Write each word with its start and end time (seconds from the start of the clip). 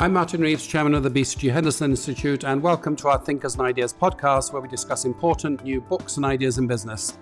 I'm 0.00 0.12
Martin 0.12 0.40
Reeves, 0.40 0.64
chairman 0.64 0.94
of 0.94 1.02
the 1.02 1.10
BCG 1.10 1.52
Henderson 1.52 1.90
Institute, 1.90 2.44
and 2.44 2.62
welcome 2.62 2.94
to 2.94 3.08
our 3.08 3.18
Thinkers 3.18 3.54
and 3.54 3.62
Ideas 3.62 3.92
podcast, 3.92 4.52
where 4.52 4.62
we 4.62 4.68
discuss 4.68 5.04
important 5.04 5.64
new 5.64 5.80
books 5.80 6.18
and 6.18 6.24
ideas 6.24 6.58
in 6.58 6.68
business. 6.68 7.18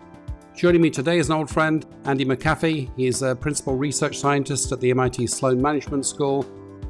Joining 0.54 0.82
me 0.82 0.90
today 0.90 1.18
is 1.18 1.30
an 1.30 1.36
old 1.36 1.48
friend, 1.48 1.86
Andy 2.04 2.26
McAfee. 2.26 2.90
He's 2.94 3.22
a 3.22 3.34
principal 3.34 3.76
research 3.76 4.18
scientist 4.18 4.72
at 4.72 4.80
the 4.82 4.90
MIT 4.90 5.26
Sloan 5.28 5.62
Management 5.62 6.04
School. 6.04 6.44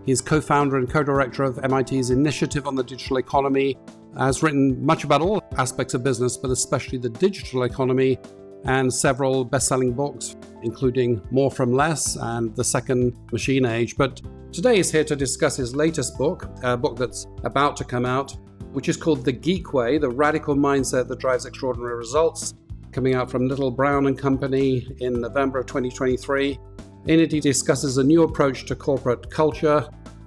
He's 0.05 0.21
co 0.21 0.41
founder 0.41 0.77
and 0.77 0.91
co 0.91 1.05
director 1.05 1.45
of 1.45 1.63
MIT's 1.63 2.11
Initiative 2.11 2.67
on 2.67 2.75
the 2.75 2.83
Digital 2.83 3.19
Economy, 3.19 3.79
has 4.19 4.43
written 4.43 4.85
much 4.85 5.05
about 5.05 5.23
all 5.23 5.41
aspects 5.57 5.95
of 5.95 6.03
business, 6.03 6.37
but 6.37 6.51
especially 6.51 6.99
the 6.99 7.11
digital 7.11 7.63
economy, 7.63 8.19
and 8.65 8.93
several 8.93 9.45
best 9.45 9.69
selling 9.69 9.93
books, 9.93 10.35
including 10.65 11.23
More 11.31 11.53
from 11.53 11.73
Less 11.73 12.17
and 12.17 12.57
The 12.57 12.65
Second 12.65 13.17
Machine 13.31 13.65
Age. 13.65 13.97
But 13.97 14.21
Today 14.53 14.77
he's 14.77 14.91
here 14.91 15.05
to 15.05 15.17
discuss 15.17 15.57
his 15.57 15.77
latest 15.77 16.17
book, 16.17 16.49
a 16.63 16.77
book 16.77 16.97
that's 16.97 17.27
about 17.45 17.77
to 17.77 17.85
come 17.85 18.07
out, 18.07 18.37
which 18.73 18.89
is 18.89 18.97
called 18.97 19.25
The 19.25 19.33
Geek 19.33 19.73
Way 19.75 19.99
The 19.99 20.09
Radical 20.09 20.57
Mindset 20.57 21.09
That 21.09 21.19
Drives 21.19 21.45
Extraordinary 21.45 21.97
Results, 21.97 22.55
coming 22.91 23.15
out 23.15 23.31
from 23.31 23.49
Little 23.49 23.71
Brown 23.71 24.07
and 24.07 24.19
Company 24.19 24.89
in 25.01 25.21
November 25.21 25.59
of 25.59 25.67
2023. 25.67 26.59
In 27.07 27.21
it, 27.21 27.33
he 27.33 27.41
discusses 27.41 27.99
a 27.99 28.05
new 28.05 28.23
approach 28.23 28.65
to 28.67 28.75
corporate 28.75 29.31
culture, 29.31 29.87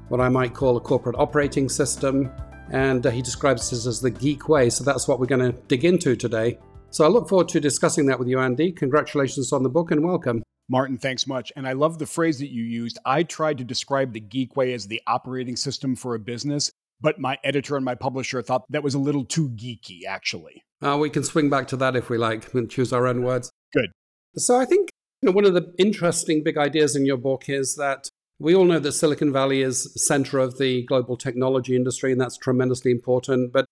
what 0.09 0.21
I 0.21 0.29
might 0.29 0.53
call 0.53 0.77
a 0.77 0.81
corporate 0.81 1.15
operating 1.17 1.67
system, 1.67 2.31
and 2.71 3.05
uh, 3.07 3.09
he 3.09 3.21
describes 3.21 3.69
this 3.71 3.87
as 3.87 3.99
the 3.99 4.11
geek 4.11 4.47
way. 4.47 4.69
So 4.69 4.83
that's 4.83 5.07
what 5.07 5.19
we're 5.19 5.25
going 5.25 5.51
to 5.51 5.59
dig 5.67 5.85
into 5.85 6.15
today. 6.15 6.59
So 6.91 7.03
I 7.03 7.07
look 7.07 7.27
forward 7.27 7.49
to 7.49 7.59
discussing 7.59 8.05
that 8.07 8.19
with 8.19 8.27
you, 8.27 8.39
Andy. 8.39 8.71
Congratulations 8.71 9.51
on 9.51 9.63
the 9.63 9.69
book 9.69 9.91
and 9.91 10.03
welcome. 10.03 10.43
Martin, 10.69 10.97
thanks 10.97 11.25
much. 11.25 11.51
And 11.55 11.67
I 11.67 11.73
love 11.73 11.97
the 11.97 12.05
phrase 12.05 12.39
that 12.39 12.51
you 12.51 12.63
used. 12.63 12.99
I 13.05 13.23
tried 13.23 13.57
to 13.57 13.63
describe 13.63 14.13
the 14.13 14.19
Geek 14.19 14.55
Way 14.55 14.73
as 14.73 14.87
the 14.87 15.01
operating 15.07 15.55
system 15.55 15.95
for 15.95 16.13
a 16.13 16.19
business, 16.19 16.71
but 17.01 17.19
my 17.19 17.37
editor 17.43 17.75
and 17.75 17.83
my 17.83 17.95
publisher 17.95 18.41
thought 18.43 18.65
that 18.69 18.83
was 18.83 18.93
a 18.93 18.99
little 18.99 19.25
too 19.25 19.49
geeky, 19.49 20.05
actually. 20.07 20.63
Uh, 20.81 20.97
we 20.99 21.09
can 21.09 21.23
swing 21.23 21.49
back 21.49 21.67
to 21.69 21.77
that 21.77 21.95
if 21.95 22.09
we 22.09 22.17
like 22.17 22.53
and 22.53 22.69
choose 22.69 22.93
our 22.93 23.07
own 23.07 23.23
words. 23.23 23.49
Good. 23.73 23.91
So 24.35 24.59
I 24.59 24.65
think 24.65 24.89
you 25.21 25.27
know, 25.27 25.33
one 25.33 25.45
of 25.45 25.53
the 25.53 25.73
interesting 25.77 26.43
big 26.43 26.57
ideas 26.57 26.95
in 26.95 27.05
your 27.05 27.17
book 27.17 27.49
is 27.49 27.75
that 27.75 28.07
we 28.37 28.55
all 28.55 28.63
know 28.63 28.79
that 28.79 28.93
Silicon 28.93 29.33
Valley 29.33 29.61
is 29.61 29.91
center 29.95 30.37
of 30.37 30.57
the 30.57 30.83
global 30.83 31.17
technology 31.17 31.75
industry, 31.75 32.11
and 32.11 32.21
that's 32.21 32.37
tremendously 32.37 32.91
important. 32.91 33.51
But 33.51 33.65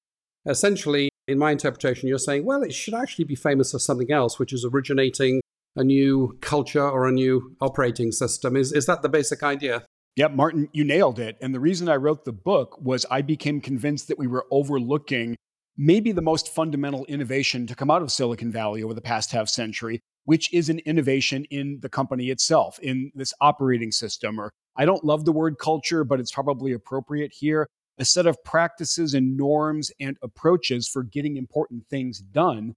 essentially, 0.46 1.10
in 1.28 1.38
my 1.38 1.52
interpretation, 1.52 2.10
you're 2.10 2.18
saying, 2.18 2.44
well, 2.44 2.64
it 2.64 2.74
should 2.74 2.94
actually 2.94 3.26
be 3.26 3.36
famous 3.36 3.72
for 3.72 3.80
something 3.80 4.12
else, 4.12 4.40
which 4.40 4.52
is 4.52 4.66
originating 4.66 5.40
a 5.78 5.84
new 5.84 6.38
culture 6.42 6.88
or 6.88 7.08
a 7.08 7.12
new 7.12 7.56
operating 7.62 8.12
system. 8.12 8.56
Is, 8.56 8.74
is 8.74 8.88
that 8.88 9.04
the 9.04 9.10
basic 9.10 9.44
idea? 9.44 9.84
Yeah, 10.16 10.30
Martin, 10.30 10.68
you 10.74 10.84
nailed 10.84 11.20
it. 11.20 11.38
And 11.42 11.54
the 11.54 11.60
reason 11.60 11.88
I 11.88 11.96
wrote 11.96 12.26
the 12.26 12.34
book 12.34 12.80
was 12.82 13.06
I 13.12 13.22
became 13.22 13.62
convinced 13.62 14.08
that 14.08 14.18
we 14.18 14.26
were 14.26 14.48
overlooking 14.50 15.38
maybe 15.78 16.12
the 16.12 16.24
most 16.24 16.50
fundamental 16.50 17.06
innovation 17.06 17.68
to 17.68 17.76
come 17.76 17.92
out 17.92 18.02
of 18.02 18.12
Silicon 18.12 18.52
Valley 18.52 18.82
over 18.82 18.96
the 18.96 19.02
past 19.02 19.32
half 19.32 19.48
century, 19.48 20.00
which 20.26 20.52
is 20.52 20.70
an 20.70 20.80
innovation 20.80 21.46
in 21.52 21.78
the 21.84 21.90
company 21.90 22.32
itself, 22.32 22.80
in 22.80 23.12
this 23.14 23.32
operating 23.40 23.92
system. 23.92 24.40
Or 24.40 24.52
I 24.76 24.86
don't 24.86 25.06
love 25.06 25.26
the 25.26 25.32
word 25.32 25.60
culture, 25.60 26.04
but 26.04 26.20
it's 26.20 26.32
probably 26.32 26.72
appropriate 26.72 27.32
here. 27.32 27.68
A 28.00 28.06
set 28.06 28.26
of 28.26 28.44
practices 28.44 29.14
and 29.14 29.38
norms 29.38 29.92
and 30.00 30.18
approaches 30.24 30.88
for 30.88 31.04
getting 31.04 31.38
important 31.38 31.86
things 31.88 32.20
done 32.20 32.74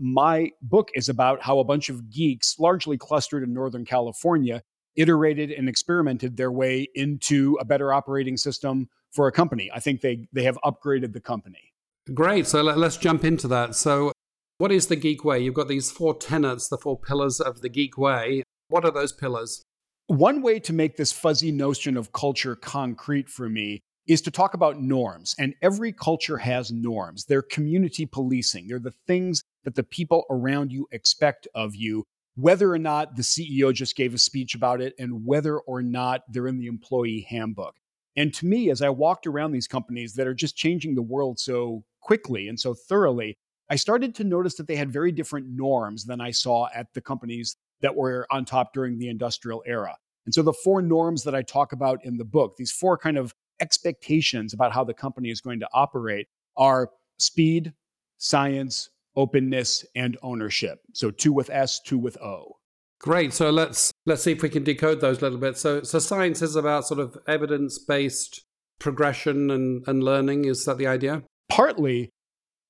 my 0.00 0.50
book 0.62 0.90
is 0.94 1.08
about 1.08 1.42
how 1.42 1.58
a 1.58 1.64
bunch 1.64 1.90
of 1.90 2.10
geeks, 2.10 2.58
largely 2.58 2.96
clustered 2.96 3.42
in 3.42 3.52
Northern 3.52 3.84
California, 3.84 4.62
iterated 4.96 5.50
and 5.50 5.68
experimented 5.68 6.36
their 6.36 6.50
way 6.50 6.88
into 6.94 7.56
a 7.60 7.64
better 7.64 7.92
operating 7.92 8.36
system 8.36 8.88
for 9.12 9.28
a 9.28 9.32
company. 9.32 9.70
I 9.72 9.80
think 9.80 10.00
they, 10.00 10.26
they 10.32 10.44
have 10.44 10.58
upgraded 10.64 11.12
the 11.12 11.20
company. 11.20 11.72
Great. 12.14 12.46
So 12.46 12.62
let, 12.62 12.78
us 12.78 12.96
jump 12.96 13.24
into 13.24 13.46
that. 13.48 13.74
So, 13.76 14.12
what 14.58 14.72
is 14.72 14.88
the 14.88 14.96
Geek 14.96 15.24
Way? 15.24 15.40
You've 15.40 15.54
got 15.54 15.68
these 15.68 15.90
four 15.90 16.14
tenets, 16.14 16.68
the 16.68 16.76
four 16.76 16.98
pillars 16.98 17.40
of 17.40 17.60
the 17.62 17.68
Geek 17.68 17.96
Way. 17.96 18.42
What 18.68 18.84
are 18.84 18.90
those 18.90 19.12
pillars? 19.12 19.62
One 20.06 20.42
way 20.42 20.58
to 20.60 20.72
make 20.72 20.96
this 20.96 21.12
fuzzy 21.12 21.52
notion 21.52 21.96
of 21.96 22.12
culture 22.12 22.56
concrete 22.56 23.28
for 23.28 23.48
me 23.48 23.80
is 24.06 24.20
to 24.22 24.30
talk 24.30 24.54
about 24.54 24.80
norms. 24.80 25.34
And 25.38 25.54
every 25.62 25.92
culture 25.92 26.38
has 26.38 26.72
norms. 26.72 27.26
They're 27.26 27.42
community 27.42 28.06
policing, 28.06 28.68
they're 28.68 28.78
the 28.78 28.94
things 29.06 29.42
that 29.64 29.74
the 29.74 29.82
people 29.82 30.24
around 30.30 30.72
you 30.72 30.86
expect 30.92 31.46
of 31.54 31.74
you, 31.74 32.06
whether 32.36 32.72
or 32.72 32.78
not 32.78 33.16
the 33.16 33.22
CEO 33.22 33.72
just 33.72 33.96
gave 33.96 34.14
a 34.14 34.18
speech 34.18 34.54
about 34.54 34.80
it 34.80 34.94
and 34.98 35.24
whether 35.24 35.58
or 35.60 35.82
not 35.82 36.22
they're 36.28 36.46
in 36.46 36.58
the 36.58 36.66
employee 36.66 37.26
handbook. 37.28 37.76
And 38.16 38.32
to 38.34 38.46
me, 38.46 38.70
as 38.70 38.82
I 38.82 38.88
walked 38.88 39.26
around 39.26 39.52
these 39.52 39.68
companies 39.68 40.14
that 40.14 40.26
are 40.26 40.34
just 40.34 40.56
changing 40.56 40.94
the 40.94 41.02
world 41.02 41.38
so 41.38 41.84
quickly 42.00 42.48
and 42.48 42.58
so 42.58 42.74
thoroughly, 42.74 43.36
I 43.68 43.76
started 43.76 44.14
to 44.16 44.24
notice 44.24 44.56
that 44.56 44.66
they 44.66 44.76
had 44.76 44.92
very 44.92 45.12
different 45.12 45.46
norms 45.48 46.04
than 46.04 46.20
I 46.20 46.32
saw 46.32 46.68
at 46.74 46.92
the 46.92 47.00
companies 47.00 47.56
that 47.82 47.94
were 47.94 48.26
on 48.30 48.44
top 48.44 48.72
during 48.74 48.98
the 48.98 49.08
industrial 49.08 49.62
era. 49.64 49.96
And 50.26 50.34
so 50.34 50.42
the 50.42 50.52
four 50.52 50.82
norms 50.82 51.22
that 51.24 51.34
I 51.34 51.42
talk 51.42 51.72
about 51.72 52.04
in 52.04 52.16
the 52.16 52.24
book, 52.24 52.56
these 52.56 52.72
four 52.72 52.98
kind 52.98 53.16
of 53.16 53.34
expectations 53.60 54.52
about 54.52 54.72
how 54.72 54.84
the 54.84 54.94
company 54.94 55.30
is 55.30 55.40
going 55.40 55.60
to 55.60 55.68
operate 55.72 56.26
are 56.56 56.90
speed, 57.18 57.72
science, 58.18 58.90
openness, 59.16 59.84
and 59.94 60.16
ownership. 60.22 60.80
So 60.92 61.10
two 61.10 61.32
with 61.32 61.50
S, 61.50 61.80
two 61.80 61.98
with 61.98 62.16
O. 62.18 62.56
Great. 63.00 63.32
So 63.32 63.50
let's 63.50 63.90
let's 64.04 64.22
see 64.22 64.32
if 64.32 64.42
we 64.42 64.50
can 64.50 64.62
decode 64.62 65.00
those 65.00 65.18
a 65.18 65.22
little 65.22 65.38
bit. 65.38 65.56
So 65.56 65.82
so 65.82 65.98
science 65.98 66.42
is 66.42 66.54
about 66.54 66.86
sort 66.86 67.00
of 67.00 67.16
evidence 67.26 67.78
based 67.78 68.44
progression 68.78 69.50
and, 69.50 69.82
and 69.86 70.02
learning. 70.02 70.44
Is 70.44 70.64
that 70.66 70.78
the 70.78 70.86
idea? 70.86 71.22
Partly. 71.48 72.10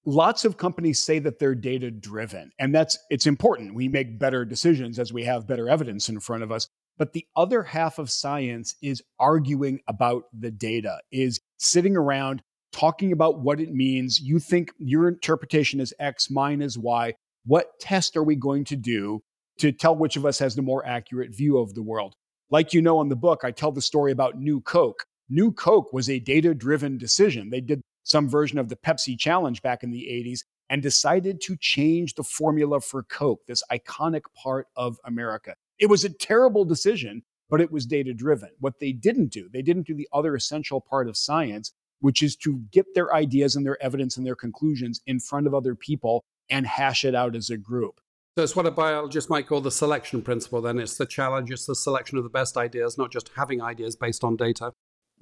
Lots 0.07 0.47
of 0.47 0.57
companies 0.57 0.99
say 0.99 1.19
that 1.19 1.39
they're 1.39 1.55
data 1.55 1.91
driven, 1.91 2.53
and 2.59 2.75
that's 2.75 2.97
it's 3.11 3.27
important. 3.27 3.75
We 3.75 3.89
make 3.89 4.19
better 4.19 4.47
decisions 4.47 4.99
as 4.99 5.13
we 5.13 5.25
have 5.25 5.47
better 5.47 5.69
evidence 5.69 6.09
in 6.09 6.21
front 6.21 6.43
of 6.43 6.51
us. 6.51 6.69
But 6.97 7.13
the 7.13 7.27
other 7.37 7.63
half 7.63 7.99
of 7.99 8.11
science 8.11 8.75
is 8.83 9.03
arguing 9.19 9.81
about 9.89 10.25
the 10.33 10.51
data, 10.51 11.01
is 11.11 11.41
sitting 11.59 11.97
around 11.97 12.43
talking 12.73 13.13
about 13.13 13.41
what 13.41 13.61
it 13.61 13.73
means. 13.73 14.21
You 14.21 14.39
think 14.39 14.73
your 14.79 15.09
interpretation 15.09 15.81
is 15.81 15.95
X, 15.99 16.31
mine 16.31 16.63
is 16.63 16.79
Y. 16.79 17.15
What 17.45 17.79
test 17.81 18.17
are 18.17 18.25
we 18.25 18.37
going 18.37 18.65
to 18.67 18.77
do 18.77 19.21
to 19.59 19.73
tell 19.73 19.97
which 19.97 20.17
of 20.17 20.27
us 20.27 20.39
has 20.39 20.55
the 20.55 20.63
more 20.63 20.87
accurate 20.87 21.35
view 21.35 21.59
of 21.59 21.75
the 21.75 21.83
world? 21.83 22.15
Like 22.51 22.73
you 22.73 22.83
know 22.83 23.01
in 23.01 23.09
the 23.09 23.17
book, 23.17 23.41
I 23.45 23.51
tell 23.51 23.73
the 23.73 23.83
story 23.83 24.13
about 24.13 24.39
New 24.39 24.61
Coke. 24.61 25.05
New 25.29 25.53
Coke 25.53 25.93
was 25.93 26.11
a 26.11 26.19
data 26.19 26.55
driven 26.55 26.99
decision. 26.99 27.51
They 27.51 27.61
did 27.61 27.83
some 28.03 28.29
version 28.29 28.59
of 28.59 28.69
the 28.69 28.77
Pepsi 28.77 29.19
challenge 29.19 29.63
back 29.63 29.83
in 29.83 29.91
the 29.91 30.09
80s 30.11 30.41
and 30.69 30.83
decided 30.83 31.41
to 31.43 31.57
change 31.57 32.15
the 32.15 32.23
formula 32.23 32.81
for 32.81 33.03
Coke, 33.05 33.41
this 33.47 33.63
iconic 33.71 34.23
part 34.35 34.67
of 34.77 34.99
America. 35.05 35.55
It 35.79 35.87
was 35.87 36.05
a 36.05 36.13
terrible 36.13 36.65
decision, 36.65 37.23
but 37.49 37.61
it 37.61 37.73
was 37.73 37.87
data 37.87 38.15
driven. 38.15 38.51
What 38.59 38.81
they 38.81 38.93
didn't 38.93 39.33
do, 39.33 39.49
they 39.53 39.63
didn't 39.63 39.87
do 39.87 39.95
the 39.95 40.09
other 40.13 40.35
essential 40.35 40.81
part 40.81 41.09
of 41.09 41.17
science, 41.17 41.73
which 42.01 42.23
is 42.23 42.37
to 42.37 42.63
get 42.71 42.87
their 42.95 43.15
ideas 43.15 43.57
and 43.57 43.65
their 43.65 43.83
evidence 43.83 44.17
and 44.17 44.27
their 44.27 44.35
conclusions 44.35 45.01
in 45.07 45.21
front 45.21 45.47
of 45.47 45.55
other 45.55 45.75
people 45.75 46.25
and 46.51 46.67
hash 46.67 47.05
it 47.05 47.15
out 47.15 47.37
as 47.37 47.51
a 47.51 47.57
group. 47.57 48.01
So 48.37 48.45
it's 48.45 48.57
what 48.57 48.67
a 48.67 48.71
biologist 48.71 49.29
might 49.29 49.47
call 49.47 49.61
the 49.61 49.71
selection 49.71 50.23
principle, 50.23 50.63
then. 50.63 50.79
It's 50.79 50.97
the 50.97 51.07
challenge, 51.07 51.51
it's 51.51 51.67
the 51.67 51.75
selection 51.75 52.17
of 52.19 52.25
the 52.25 52.31
best 52.31 52.57
ideas, 52.57 52.97
not 52.97 53.11
just 53.13 53.31
having 53.37 53.61
ideas 53.61 53.97
based 53.97 54.25
on 54.25 54.37
data. 54.37 54.73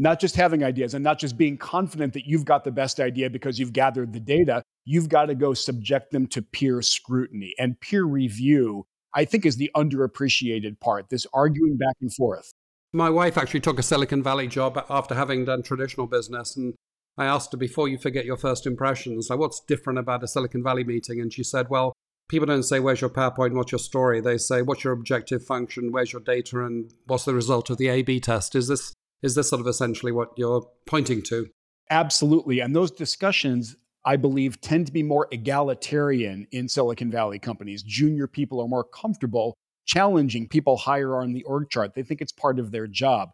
Not 0.00 0.20
just 0.20 0.36
having 0.36 0.62
ideas 0.62 0.94
and 0.94 1.02
not 1.02 1.18
just 1.18 1.36
being 1.36 1.56
confident 1.56 2.12
that 2.12 2.24
you've 2.24 2.44
got 2.44 2.62
the 2.62 2.70
best 2.70 3.00
idea 3.00 3.28
because 3.28 3.58
you've 3.58 3.72
gathered 3.72 4.12
the 4.12 4.20
data. 4.20 4.62
You've 4.84 5.08
got 5.08 5.26
to 5.26 5.34
go 5.34 5.54
subject 5.54 6.12
them 6.12 6.28
to 6.28 6.40
peer 6.40 6.80
scrutiny 6.82 7.54
and 7.58 7.80
peer 7.80 8.04
review 8.04 8.86
I 9.14 9.24
think 9.24 9.46
is 9.46 9.56
the 9.56 9.70
underappreciated 9.74 10.80
part, 10.80 11.08
this 11.08 11.26
arguing 11.32 11.76
back 11.76 11.96
and 12.00 12.14
forth. 12.14 12.52
My 12.92 13.10
wife 13.10 13.36
actually 13.36 13.60
took 13.60 13.78
a 13.78 13.82
Silicon 13.82 14.22
Valley 14.22 14.46
job 14.46 14.82
after 14.88 15.14
having 15.14 15.44
done 15.44 15.62
traditional 15.62 16.06
business. 16.06 16.56
And 16.56 16.74
I 17.16 17.26
asked 17.26 17.52
her 17.52 17.58
before 17.58 17.88
you 17.88 17.98
forget 17.98 18.24
your 18.24 18.36
first 18.36 18.66
impressions, 18.66 19.28
like, 19.28 19.38
what's 19.38 19.60
different 19.60 19.98
about 19.98 20.22
a 20.22 20.28
Silicon 20.28 20.62
Valley 20.62 20.84
meeting? 20.84 21.20
And 21.20 21.32
she 21.32 21.44
said, 21.44 21.68
well, 21.68 21.92
people 22.28 22.46
don't 22.46 22.62
say, 22.62 22.80
where's 22.80 23.00
your 23.00 23.10
PowerPoint? 23.10 23.54
What's 23.54 23.72
your 23.72 23.78
story? 23.78 24.20
They 24.20 24.38
say, 24.38 24.62
what's 24.62 24.84
your 24.84 24.92
objective 24.92 25.44
function? 25.44 25.92
Where's 25.92 26.12
your 26.12 26.22
data? 26.22 26.64
And 26.64 26.92
what's 27.06 27.24
the 27.24 27.34
result 27.34 27.68
of 27.70 27.76
the 27.76 27.88
A 27.88 28.02
B 28.02 28.20
test? 28.20 28.54
Is 28.54 28.68
this, 28.68 28.94
is 29.22 29.34
this 29.34 29.50
sort 29.50 29.60
of 29.60 29.66
essentially 29.66 30.12
what 30.12 30.30
you're 30.36 30.66
pointing 30.86 31.22
to? 31.24 31.48
Absolutely. 31.90 32.60
And 32.60 32.74
those 32.74 32.90
discussions 32.90 33.76
I 34.04 34.16
believe, 34.16 34.60
tend 34.60 34.86
to 34.86 34.92
be 34.92 35.02
more 35.02 35.28
egalitarian 35.32 36.46
in 36.50 36.68
Silicon 36.68 37.10
Valley 37.10 37.38
companies. 37.38 37.82
Junior 37.82 38.26
people 38.26 38.60
are 38.60 38.68
more 38.68 38.84
comfortable 38.84 39.54
challenging 39.88 40.46
people 40.46 40.76
higher 40.76 41.16
on 41.16 41.32
the 41.32 41.42
org 41.44 41.70
chart. 41.70 41.94
They 41.94 42.04
think 42.04 42.20
it's 42.20 42.30
part 42.30 42.60
of 42.60 42.70
their 42.70 42.86
job. 42.86 43.30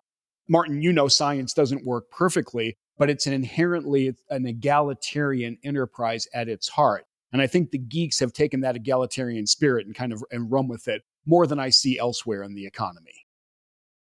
Martin, 0.48 0.80
you 0.80 0.92
know 0.92 1.08
science 1.08 1.52
doesn't 1.52 1.84
work 1.84 2.10
perfectly, 2.10 2.76
but 2.96 3.10
it's 3.10 3.26
an 3.26 3.32
inherently 3.32 4.14
an 4.30 4.46
egalitarian 4.46 5.58
enterprise 5.64 6.28
at 6.32 6.48
its 6.48 6.68
heart. 6.68 7.04
And 7.32 7.42
I 7.42 7.48
think 7.48 7.70
the 7.70 7.78
geeks 7.78 8.20
have 8.20 8.32
taken 8.32 8.60
that 8.60 8.76
egalitarian 8.76 9.46
spirit 9.46 9.86
and 9.86 9.94
kind 9.94 10.12
of 10.12 10.22
and 10.30 10.50
run 10.50 10.68
with 10.68 10.86
it 10.86 11.02
more 11.26 11.46
than 11.46 11.58
I 11.58 11.70
see 11.70 11.98
elsewhere 11.98 12.44
in 12.44 12.54
the 12.54 12.66
economy. 12.66 13.26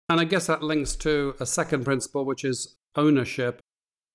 And 0.08 0.20
I 0.20 0.24
guess 0.24 0.48
that 0.48 0.62
links 0.62 0.96
to 0.96 1.36
a 1.38 1.46
second 1.46 1.84
principle, 1.84 2.24
which 2.24 2.44
is 2.44 2.76
ownership, 2.96 3.60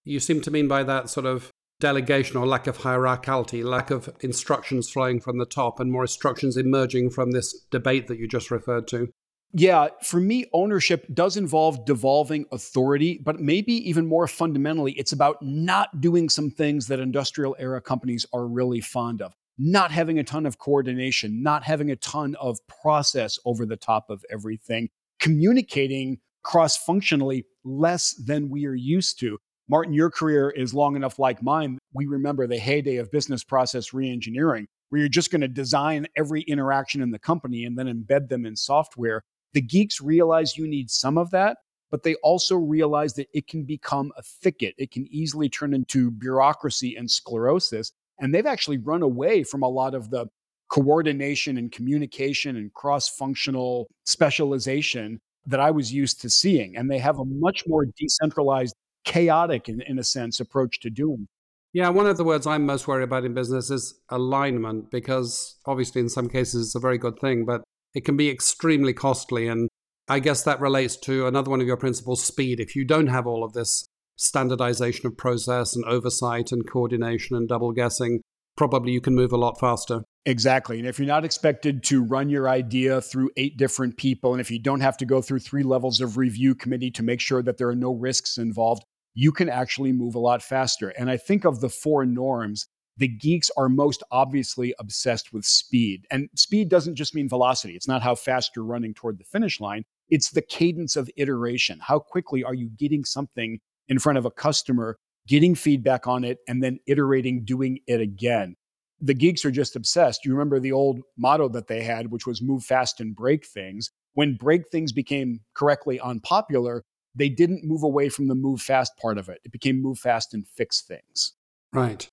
you 0.03 0.19
seem 0.19 0.41
to 0.41 0.51
mean 0.51 0.67
by 0.67 0.83
that 0.83 1.09
sort 1.09 1.25
of 1.25 1.49
delegation 1.79 2.37
or 2.37 2.47
lack 2.47 2.67
of 2.67 2.79
hierarchality, 2.79 3.63
lack 3.63 3.91
of 3.91 4.09
instructions 4.21 4.89
flowing 4.89 5.19
from 5.19 5.37
the 5.37 5.45
top, 5.45 5.79
and 5.79 5.91
more 5.91 6.03
instructions 6.03 6.57
emerging 6.57 7.09
from 7.09 7.31
this 7.31 7.65
debate 7.71 8.07
that 8.07 8.17
you 8.17 8.27
just 8.27 8.51
referred 8.51 8.87
to. 8.87 9.09
Yeah, 9.53 9.87
for 10.03 10.19
me, 10.19 10.45
ownership 10.53 11.05
does 11.13 11.37
involve 11.37 11.85
devolving 11.85 12.45
authority, 12.51 13.19
but 13.23 13.39
maybe 13.39 13.73
even 13.89 14.05
more 14.05 14.27
fundamentally, 14.27 14.91
it's 14.93 15.13
about 15.13 15.37
not 15.41 16.01
doing 16.01 16.27
some 16.29 16.49
things 16.49 16.87
that 16.87 16.99
industrial 16.99 17.55
era 17.57 17.81
companies 17.81 18.25
are 18.33 18.45
really 18.45 18.81
fond 18.81 19.21
of. 19.21 19.33
Not 19.57 19.91
having 19.91 20.19
a 20.19 20.23
ton 20.23 20.45
of 20.45 20.59
coordination, 20.59 21.41
not 21.41 21.63
having 21.63 21.89
a 21.89 21.95
ton 21.95 22.35
of 22.35 22.59
process 22.67 23.39
over 23.45 23.65
the 23.65 23.77
top 23.77 24.09
of 24.09 24.23
everything, 24.29 24.89
communicating 25.19 26.19
cross 26.43 26.77
functionally 26.77 27.45
less 27.63 28.13
than 28.13 28.49
we 28.49 28.65
are 28.65 28.75
used 28.75 29.19
to. 29.19 29.39
Martin, 29.69 29.93
your 29.93 30.09
career 30.09 30.49
is 30.49 30.73
long 30.73 30.95
enough 30.95 31.19
like 31.19 31.43
mine. 31.43 31.77
We 31.93 32.05
remember 32.05 32.47
the 32.47 32.57
heyday 32.57 32.97
of 32.97 33.11
business 33.11 33.43
process 33.43 33.89
reengineering, 33.89 34.65
where 34.89 34.99
you're 34.99 35.09
just 35.09 35.29
going 35.29 35.41
to 35.41 35.49
design 35.49 36.07
every 36.15 36.41
interaction 36.43 37.01
in 37.01 37.11
the 37.11 37.19
company 37.19 37.65
and 37.65 37.77
then 37.77 37.87
embed 37.87 38.29
them 38.29 38.45
in 38.45 38.55
software. 38.55 39.23
The 39.53 39.61
geeks 39.61 39.99
realize 39.99 40.57
you 40.57 40.67
need 40.67 40.89
some 40.89 41.17
of 41.17 41.31
that, 41.31 41.57
but 41.91 42.03
they 42.03 42.15
also 42.15 42.55
realize 42.55 43.13
that 43.15 43.27
it 43.33 43.47
can 43.47 43.63
become 43.63 44.11
a 44.17 44.21
thicket. 44.21 44.73
It 44.77 44.91
can 44.91 45.05
easily 45.09 45.49
turn 45.49 45.73
into 45.73 46.11
bureaucracy 46.11 46.95
and 46.95 47.09
sclerosis. 47.11 47.91
And 48.19 48.33
they've 48.33 48.45
actually 48.45 48.77
run 48.77 49.01
away 49.01 49.43
from 49.43 49.63
a 49.63 49.69
lot 49.69 49.93
of 49.95 50.09
the 50.09 50.27
coordination 50.69 51.57
and 51.57 51.71
communication 51.71 52.55
and 52.55 52.73
cross 52.73 53.09
functional 53.09 53.87
specialization 54.05 55.19
that 55.45 55.59
I 55.59 55.71
was 55.71 55.93
used 55.93 56.21
to 56.21 56.29
seeing. 56.29 56.75
And 56.77 56.89
they 56.89 56.99
have 56.99 57.19
a 57.19 57.25
much 57.25 57.63
more 57.67 57.85
decentralized, 57.97 58.73
chaotic, 59.07 59.67
in, 59.69 59.81
in 59.81 59.97
a 59.97 60.03
sense, 60.03 60.39
approach 60.39 60.79
to 60.81 60.89
doing. 60.89 61.27
Yeah, 61.73 61.89
one 61.89 62.07
of 62.07 62.17
the 62.17 62.23
words 62.23 62.45
I'm 62.45 62.65
most 62.65 62.87
worried 62.87 63.03
about 63.03 63.25
in 63.25 63.33
business 63.33 63.71
is 63.71 63.99
alignment, 64.09 64.91
because 64.91 65.57
obviously, 65.65 66.01
in 66.01 66.09
some 66.09 66.29
cases, 66.29 66.67
it's 66.67 66.75
a 66.75 66.79
very 66.79 66.97
good 66.97 67.19
thing, 67.19 67.45
but 67.45 67.63
it 67.93 68.05
can 68.05 68.17
be 68.17 68.29
extremely 68.29 68.93
costly. 68.93 69.47
And 69.47 69.69
I 70.07 70.19
guess 70.19 70.43
that 70.43 70.59
relates 70.59 70.97
to 70.97 71.25
another 71.25 71.49
one 71.49 71.61
of 71.61 71.67
your 71.67 71.77
principles 71.77 72.23
speed. 72.23 72.59
If 72.59 72.75
you 72.75 72.85
don't 72.85 73.07
have 73.07 73.25
all 73.25 73.43
of 73.43 73.53
this 73.53 73.85
standardization 74.17 75.07
of 75.07 75.17
process 75.17 75.75
and 75.75 75.85
oversight 75.85 76.51
and 76.51 76.69
coordination 76.69 77.35
and 77.35 77.47
double 77.47 77.71
guessing, 77.71 78.21
probably 78.55 78.91
you 78.91 79.01
can 79.01 79.15
move 79.15 79.31
a 79.31 79.37
lot 79.37 79.59
faster. 79.59 80.03
Exactly. 80.25 80.79
And 80.79 80.87
if 80.87 80.99
you're 80.99 81.07
not 81.07 81.23
expected 81.23 81.83
to 81.83 82.03
run 82.03 82.29
your 82.29 82.49
idea 82.49 82.99
through 82.99 83.29
eight 83.37 83.55
different 83.57 83.95
people, 83.95 84.33
and 84.33 84.41
if 84.41 84.51
you 84.51 84.59
don't 84.59 84.81
have 84.81 84.97
to 84.97 85.05
go 85.05 85.21
through 85.21 85.39
three 85.39 85.63
levels 85.63 86.01
of 86.01 86.17
review 86.17 86.55
committee 86.55 86.91
to 86.91 87.03
make 87.03 87.21
sure 87.21 87.41
that 87.43 87.57
there 87.57 87.69
are 87.69 87.75
no 87.75 87.93
risks 87.93 88.37
involved, 88.37 88.83
you 89.19 89.31
can 89.31 89.49
actually 89.49 89.91
move 89.91 90.13
a 90.13 90.19
lot 90.19 90.43
faster. 90.43 90.89
And 90.89 91.09
I 91.09 91.17
think 91.17 91.43
of 91.43 91.59
the 91.59 91.69
four 91.69 92.05
norms, 92.05 92.67
the 92.97 93.07
geeks 93.07 93.49
are 93.57 93.67
most 93.67 94.03
obviously 94.11 94.75
obsessed 94.77 95.33
with 95.33 95.43
speed. 95.43 96.05
And 96.11 96.29
speed 96.35 96.69
doesn't 96.69 96.93
just 96.93 97.15
mean 97.15 97.27
velocity, 97.27 97.75
it's 97.75 97.87
not 97.87 98.03
how 98.03 98.13
fast 98.13 98.51
you're 98.55 98.63
running 98.63 98.93
toward 98.93 99.17
the 99.17 99.23
finish 99.23 99.59
line, 99.59 99.85
it's 100.11 100.29
the 100.29 100.43
cadence 100.43 100.95
of 100.95 101.09
iteration. 101.17 101.79
How 101.81 101.97
quickly 101.97 102.43
are 102.43 102.53
you 102.53 102.69
getting 102.77 103.03
something 103.03 103.59
in 103.87 103.97
front 103.97 104.19
of 104.19 104.25
a 104.25 104.31
customer, 104.31 104.99
getting 105.27 105.55
feedback 105.55 106.05
on 106.05 106.23
it, 106.23 106.37
and 106.47 106.61
then 106.61 106.77
iterating, 106.85 107.43
doing 107.43 107.79
it 107.87 107.99
again? 107.99 108.55
the 108.99 109.13
geeks 109.13 109.45
are 109.45 109.51
just 109.51 109.75
obsessed. 109.75 110.25
You 110.25 110.31
remember 110.31 110.59
the 110.59 110.71
old 110.71 111.01
motto 111.17 111.49
that 111.49 111.67
they 111.67 111.83
had, 111.83 112.11
which 112.11 112.25
was 112.25 112.41
move 112.41 112.63
fast 112.63 112.99
and 112.99 113.15
break 113.15 113.45
things. 113.45 113.91
When 114.13 114.35
break 114.35 114.69
things 114.71 114.91
became 114.91 115.41
correctly 115.53 115.99
unpopular, 115.99 116.83
they 117.17 117.29
didn't 117.29 117.63
move 117.63 117.83
away 117.83 118.09
from 118.09 118.27
the 118.27 118.35
move 118.35 118.61
fast 118.61 118.95
part 118.97 119.17
of 119.17 119.29
it. 119.29 119.39
It 119.43 119.51
became 119.51 119.81
move 119.81 119.99
fast 119.99 120.33
and 120.33 120.47
fix 120.47 120.81
things. 120.81 121.33
Right. 121.73 122.07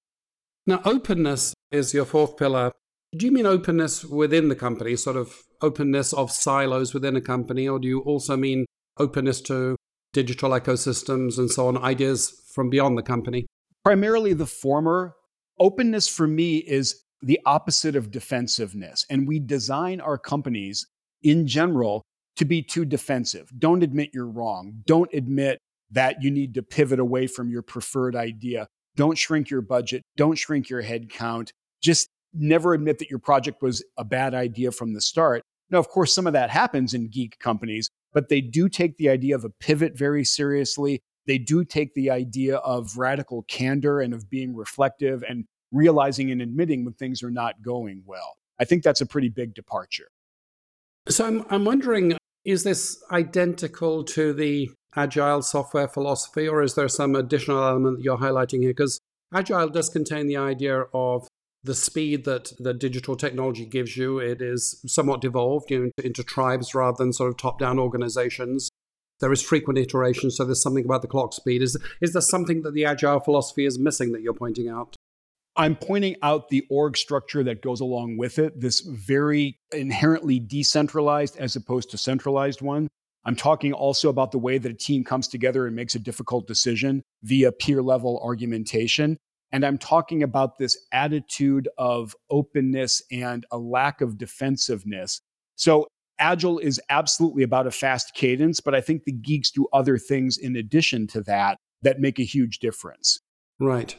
Now, 0.66 0.80
openness 0.84 1.54
is 1.70 1.92
your 1.92 2.04
fourth 2.04 2.36
pillar. 2.36 2.72
Do 3.16 3.26
you 3.26 3.32
mean 3.32 3.46
openness 3.46 4.04
within 4.04 4.48
the 4.48 4.56
company, 4.56 4.96
sort 4.96 5.16
of 5.16 5.42
openness 5.60 6.12
of 6.12 6.30
silos 6.30 6.94
within 6.94 7.16
a 7.16 7.20
company, 7.20 7.68
or 7.68 7.78
do 7.78 7.86
you 7.86 8.00
also 8.00 8.36
mean 8.36 8.66
openness 8.98 9.40
to 9.42 9.76
digital 10.12 10.50
ecosystems 10.50 11.38
and 11.38 11.50
so 11.50 11.68
on, 11.68 11.76
ideas 11.78 12.42
from 12.52 12.70
beyond 12.70 12.96
the 12.98 13.02
company? 13.02 13.46
Primarily 13.84 14.32
the 14.32 14.46
former 14.46 15.14
openness 15.58 16.08
for 16.08 16.26
me 16.26 16.58
is 16.58 17.02
the 17.22 17.40
opposite 17.46 17.96
of 17.96 18.10
defensiveness. 18.10 19.04
And 19.08 19.28
we 19.28 19.38
design 19.38 20.00
our 20.00 20.18
companies 20.18 20.86
in 21.22 21.46
general 21.46 22.02
to 22.36 22.44
be 22.44 22.62
too 22.62 22.84
defensive. 22.84 23.50
Don't 23.58 23.82
admit 23.82 24.10
you're 24.12 24.28
wrong. 24.28 24.82
Don't 24.86 25.12
admit 25.12 25.58
that 25.90 26.22
you 26.22 26.30
need 26.30 26.54
to 26.54 26.62
pivot 26.62 26.98
away 26.98 27.26
from 27.26 27.50
your 27.50 27.62
preferred 27.62 28.16
idea. 28.16 28.66
Don't 28.96 29.18
shrink 29.18 29.50
your 29.50 29.60
budget. 29.60 30.02
Don't 30.16 30.36
shrink 30.36 30.68
your 30.68 30.82
head 30.82 31.10
count. 31.10 31.52
Just 31.82 32.08
never 32.32 32.74
admit 32.74 32.98
that 32.98 33.10
your 33.10 33.18
project 33.18 33.62
was 33.62 33.84
a 33.96 34.04
bad 34.04 34.34
idea 34.34 34.72
from 34.72 34.94
the 34.94 35.00
start. 35.00 35.42
Now, 35.70 35.78
of 35.78 35.88
course, 35.88 36.14
some 36.14 36.26
of 36.26 36.32
that 36.32 36.50
happens 36.50 36.94
in 36.94 37.08
geek 37.08 37.38
companies, 37.38 37.88
but 38.12 38.28
they 38.28 38.40
do 38.40 38.68
take 38.68 38.96
the 38.96 39.08
idea 39.08 39.34
of 39.34 39.44
a 39.44 39.50
pivot 39.50 39.96
very 39.96 40.24
seriously 40.24 41.00
they 41.26 41.38
do 41.38 41.64
take 41.64 41.94
the 41.94 42.10
idea 42.10 42.56
of 42.58 42.96
radical 42.96 43.42
candor 43.44 44.00
and 44.00 44.12
of 44.12 44.28
being 44.28 44.54
reflective 44.54 45.22
and 45.26 45.46
realizing 45.72 46.30
and 46.30 46.42
admitting 46.42 46.84
when 46.84 46.94
things 46.94 47.22
are 47.22 47.30
not 47.30 47.62
going 47.62 48.02
well. 48.06 48.36
I 48.60 48.64
think 48.64 48.82
that's 48.82 49.00
a 49.00 49.06
pretty 49.06 49.30
big 49.30 49.54
departure. 49.54 50.08
So 51.08 51.26
I'm, 51.26 51.44
I'm 51.50 51.64
wondering 51.64 52.16
is 52.44 52.64
this 52.64 53.02
identical 53.10 54.04
to 54.04 54.32
the 54.32 54.70
agile 54.96 55.42
software 55.42 55.88
philosophy, 55.88 56.46
or 56.46 56.62
is 56.62 56.74
there 56.74 56.88
some 56.88 57.14
additional 57.14 57.62
element 57.62 57.98
that 57.98 58.04
you're 58.04 58.18
highlighting 58.18 58.60
here? 58.60 58.70
Because 58.70 59.00
agile 59.32 59.68
does 59.68 59.88
contain 59.88 60.26
the 60.26 60.36
idea 60.36 60.84
of 60.92 61.26
the 61.62 61.74
speed 61.74 62.24
that 62.24 62.52
the 62.58 62.74
digital 62.74 63.16
technology 63.16 63.64
gives 63.64 63.96
you. 63.96 64.18
It 64.18 64.42
is 64.42 64.82
somewhat 64.86 65.22
devolved 65.22 65.70
you 65.70 65.84
know, 65.84 65.90
into, 66.04 66.22
tribes 66.22 66.74
rather 66.74 66.96
than 66.98 67.12
sort 67.12 67.30
of 67.30 67.38
top 67.38 67.58
down 67.58 67.78
organizations. 67.78 68.68
There 69.20 69.32
is 69.32 69.40
frequent 69.40 69.78
iteration, 69.78 70.30
so 70.30 70.44
there's 70.44 70.62
something 70.62 70.84
about 70.84 71.00
the 71.00 71.08
clock 71.08 71.32
speed. 71.32 71.62
Is, 71.62 71.78
is 72.02 72.12
there 72.12 72.20
something 72.20 72.62
that 72.62 72.74
the 72.74 72.84
agile 72.84 73.20
philosophy 73.20 73.64
is 73.64 73.78
missing 73.78 74.12
that 74.12 74.20
you're 74.20 74.34
pointing 74.34 74.68
out? 74.68 74.96
I'm 75.56 75.76
pointing 75.76 76.16
out 76.22 76.48
the 76.48 76.66
org 76.68 76.96
structure 76.96 77.44
that 77.44 77.62
goes 77.62 77.80
along 77.80 78.16
with 78.16 78.38
it, 78.38 78.60
this 78.60 78.80
very 78.80 79.58
inherently 79.72 80.40
decentralized 80.40 81.36
as 81.36 81.54
opposed 81.54 81.90
to 81.90 81.98
centralized 81.98 82.60
one. 82.60 82.88
I'm 83.24 83.36
talking 83.36 83.72
also 83.72 84.08
about 84.08 84.32
the 84.32 84.38
way 84.38 84.58
that 84.58 84.70
a 84.70 84.74
team 84.74 85.04
comes 85.04 85.28
together 85.28 85.66
and 85.66 85.74
makes 85.74 85.94
a 85.94 86.00
difficult 86.00 86.46
decision 86.46 87.02
via 87.22 87.52
peer 87.52 87.82
level 87.82 88.20
argumentation. 88.22 89.16
And 89.52 89.64
I'm 89.64 89.78
talking 89.78 90.22
about 90.22 90.58
this 90.58 90.76
attitude 90.92 91.68
of 91.78 92.16
openness 92.28 93.02
and 93.12 93.46
a 93.52 93.58
lack 93.58 94.00
of 94.00 94.18
defensiveness. 94.18 95.20
So 95.54 95.86
Agile 96.18 96.58
is 96.58 96.80
absolutely 96.90 97.44
about 97.44 97.66
a 97.66 97.70
fast 97.70 98.14
cadence, 98.14 98.60
but 98.60 98.74
I 98.74 98.80
think 98.80 99.04
the 99.04 99.12
geeks 99.12 99.50
do 99.50 99.68
other 99.72 99.96
things 99.96 100.36
in 100.36 100.56
addition 100.56 101.06
to 101.08 101.22
that 101.22 101.58
that 101.82 102.00
make 102.00 102.18
a 102.18 102.24
huge 102.24 102.58
difference. 102.58 103.20
Right. 103.60 103.96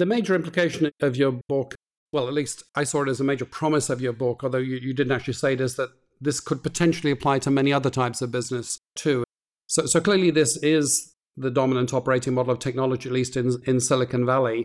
The 0.00 0.06
major 0.06 0.34
implication 0.34 0.90
of 1.02 1.14
your 1.14 1.30
book, 1.46 1.74
well, 2.10 2.26
at 2.26 2.32
least 2.32 2.62
I 2.74 2.84
saw 2.84 3.02
it 3.02 3.10
as 3.10 3.20
a 3.20 3.24
major 3.24 3.44
promise 3.44 3.90
of 3.90 4.00
your 4.00 4.14
book, 4.14 4.42
although 4.42 4.56
you, 4.56 4.76
you 4.76 4.94
didn't 4.94 5.12
actually 5.12 5.34
say 5.34 5.52
it, 5.52 5.60
is 5.60 5.76
that 5.76 5.90
this 6.22 6.40
could 6.40 6.62
potentially 6.62 7.10
apply 7.10 7.40
to 7.40 7.50
many 7.50 7.70
other 7.70 7.90
types 7.90 8.22
of 8.22 8.32
business 8.32 8.78
too. 8.96 9.24
So, 9.66 9.84
so 9.84 10.00
clearly, 10.00 10.30
this 10.30 10.56
is 10.62 11.12
the 11.36 11.50
dominant 11.50 11.92
operating 11.92 12.32
model 12.32 12.50
of 12.50 12.60
technology, 12.60 13.10
at 13.10 13.12
least 13.12 13.36
in, 13.36 13.60
in 13.66 13.78
Silicon 13.78 14.24
Valley. 14.24 14.64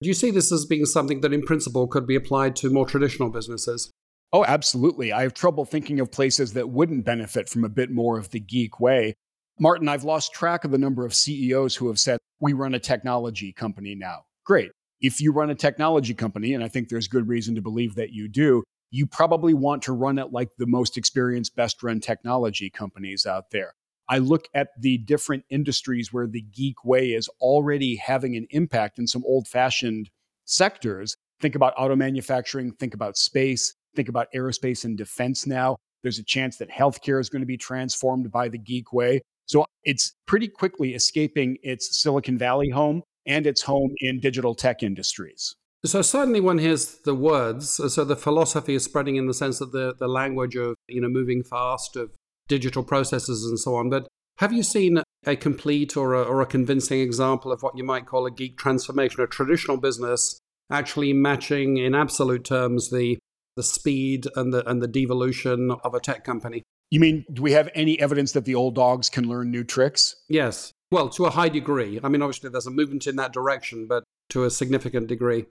Do 0.00 0.08
you 0.08 0.14
see 0.14 0.30
this 0.30 0.50
as 0.50 0.64
being 0.64 0.86
something 0.86 1.20
that, 1.20 1.34
in 1.34 1.42
principle, 1.42 1.86
could 1.86 2.06
be 2.06 2.16
applied 2.16 2.56
to 2.56 2.70
more 2.70 2.86
traditional 2.86 3.28
businesses? 3.28 3.90
Oh, 4.32 4.46
absolutely. 4.46 5.12
I 5.12 5.20
have 5.24 5.34
trouble 5.34 5.66
thinking 5.66 6.00
of 6.00 6.10
places 6.10 6.54
that 6.54 6.70
wouldn't 6.70 7.04
benefit 7.04 7.50
from 7.50 7.64
a 7.64 7.68
bit 7.68 7.90
more 7.90 8.16
of 8.16 8.30
the 8.30 8.40
geek 8.40 8.80
way. 8.80 9.12
Martin, 9.58 9.90
I've 9.90 10.04
lost 10.04 10.32
track 10.32 10.64
of 10.64 10.70
the 10.70 10.78
number 10.78 11.04
of 11.04 11.12
CEOs 11.12 11.76
who 11.76 11.88
have 11.88 11.98
said, 11.98 12.18
We 12.40 12.54
run 12.54 12.72
a 12.72 12.78
technology 12.78 13.52
company 13.52 13.94
now. 13.94 14.22
Great. 14.44 14.70
If 15.00 15.20
you 15.20 15.32
run 15.32 15.50
a 15.50 15.54
technology 15.54 16.14
company, 16.14 16.54
and 16.54 16.62
I 16.62 16.68
think 16.68 16.88
there's 16.88 17.08
good 17.08 17.28
reason 17.28 17.54
to 17.54 17.62
believe 17.62 17.94
that 17.94 18.10
you 18.10 18.28
do, 18.28 18.62
you 18.90 19.06
probably 19.06 19.54
want 19.54 19.82
to 19.82 19.92
run 19.92 20.18
it 20.18 20.32
like 20.32 20.48
the 20.58 20.66
most 20.66 20.96
experienced, 20.96 21.56
best 21.56 21.82
run 21.82 22.00
technology 22.00 22.70
companies 22.70 23.24
out 23.24 23.50
there. 23.50 23.72
I 24.08 24.18
look 24.18 24.48
at 24.54 24.68
the 24.78 24.98
different 24.98 25.44
industries 25.50 26.12
where 26.12 26.26
the 26.26 26.42
geek 26.42 26.84
way 26.84 27.12
is 27.12 27.28
already 27.40 27.96
having 27.96 28.36
an 28.36 28.46
impact 28.50 28.98
in 28.98 29.06
some 29.06 29.24
old 29.24 29.46
fashioned 29.46 30.10
sectors. 30.44 31.16
Think 31.40 31.54
about 31.54 31.74
auto 31.78 31.94
manufacturing, 31.94 32.72
think 32.72 32.92
about 32.92 33.16
space, 33.16 33.74
Think 33.94 34.08
about 34.08 34.28
aerospace 34.34 34.84
and 34.84 34.96
defense 34.96 35.46
now. 35.46 35.76
There's 36.02 36.18
a 36.18 36.24
chance 36.24 36.56
that 36.58 36.70
healthcare 36.70 37.20
is 37.20 37.28
going 37.28 37.42
to 37.42 37.46
be 37.46 37.56
transformed 37.56 38.30
by 38.30 38.48
the 38.48 38.58
geek 38.58 38.92
way. 38.92 39.20
So 39.46 39.64
it's 39.82 40.14
pretty 40.26 40.48
quickly 40.48 40.94
escaping 40.94 41.58
its 41.62 42.00
Silicon 42.00 42.38
Valley 42.38 42.70
home 42.70 43.02
and 43.26 43.46
its 43.46 43.62
home 43.62 43.94
in 43.98 44.20
digital 44.20 44.54
tech 44.54 44.82
industries. 44.82 45.54
So 45.84 46.02
certainly 46.02 46.40
one 46.40 46.58
hears 46.58 46.98
the 47.04 47.14
words. 47.14 47.80
So 47.92 48.04
the 48.04 48.16
philosophy 48.16 48.74
is 48.74 48.84
spreading 48.84 49.16
in 49.16 49.26
the 49.26 49.34
sense 49.34 49.58
that 49.60 49.72
the, 49.72 49.94
the 49.98 50.08
language 50.08 50.54
of 50.56 50.76
you 50.88 51.00
know 51.00 51.08
moving 51.08 51.42
fast, 51.42 51.96
of 51.96 52.10
digital 52.48 52.82
processes 52.82 53.44
and 53.44 53.58
so 53.58 53.76
on. 53.76 53.88
But 53.88 54.06
Have 54.38 54.52
you 54.52 54.62
seen 54.62 55.02
a 55.26 55.36
complete 55.36 55.96
or 55.96 56.14
a, 56.14 56.22
or 56.22 56.40
a 56.40 56.46
convincing 56.46 57.00
example 57.00 57.52
of 57.52 57.62
what 57.62 57.76
you 57.76 57.84
might 57.84 58.06
call 58.06 58.26
a 58.26 58.30
geek 58.30 58.58
transformation, 58.58 59.22
a 59.22 59.26
traditional 59.26 59.76
business 59.76 60.38
actually 60.70 61.12
matching 61.12 61.78
in 61.78 61.94
absolute 61.94 62.44
terms 62.44 62.90
the 62.90 63.18
the 63.56 63.62
speed 63.62 64.26
and 64.36 64.52
the 64.52 64.68
and 64.68 64.82
the 64.82 64.88
devolution 64.88 65.70
of 65.82 65.94
a 65.94 66.00
tech 66.00 66.24
company? 66.24 66.62
You 66.90 67.00
mean 67.00 67.24
do 67.32 67.40
we 67.40 67.52
have 67.52 67.70
any 67.74 67.98
evidence 68.00 68.32
that 68.32 68.44
the 68.44 68.54
old 68.54 68.74
dogs 68.74 69.08
can 69.08 69.24
learn 69.28 69.50
new 69.50 69.64
tricks? 69.64 70.14
Yes. 70.28 70.72
Well, 70.90 71.08
to 71.10 71.26
a 71.26 71.30
high 71.30 71.48
degree. 71.48 72.00
I 72.02 72.08
mean, 72.08 72.20
obviously 72.22 72.50
there's 72.50 72.66
a 72.66 72.70
movement 72.70 73.06
in 73.06 73.16
that 73.16 73.32
direction, 73.32 73.86
but 73.86 74.02
to 74.30 74.44
a 74.44 74.50
significant 74.50 75.06
degree. 75.06 75.46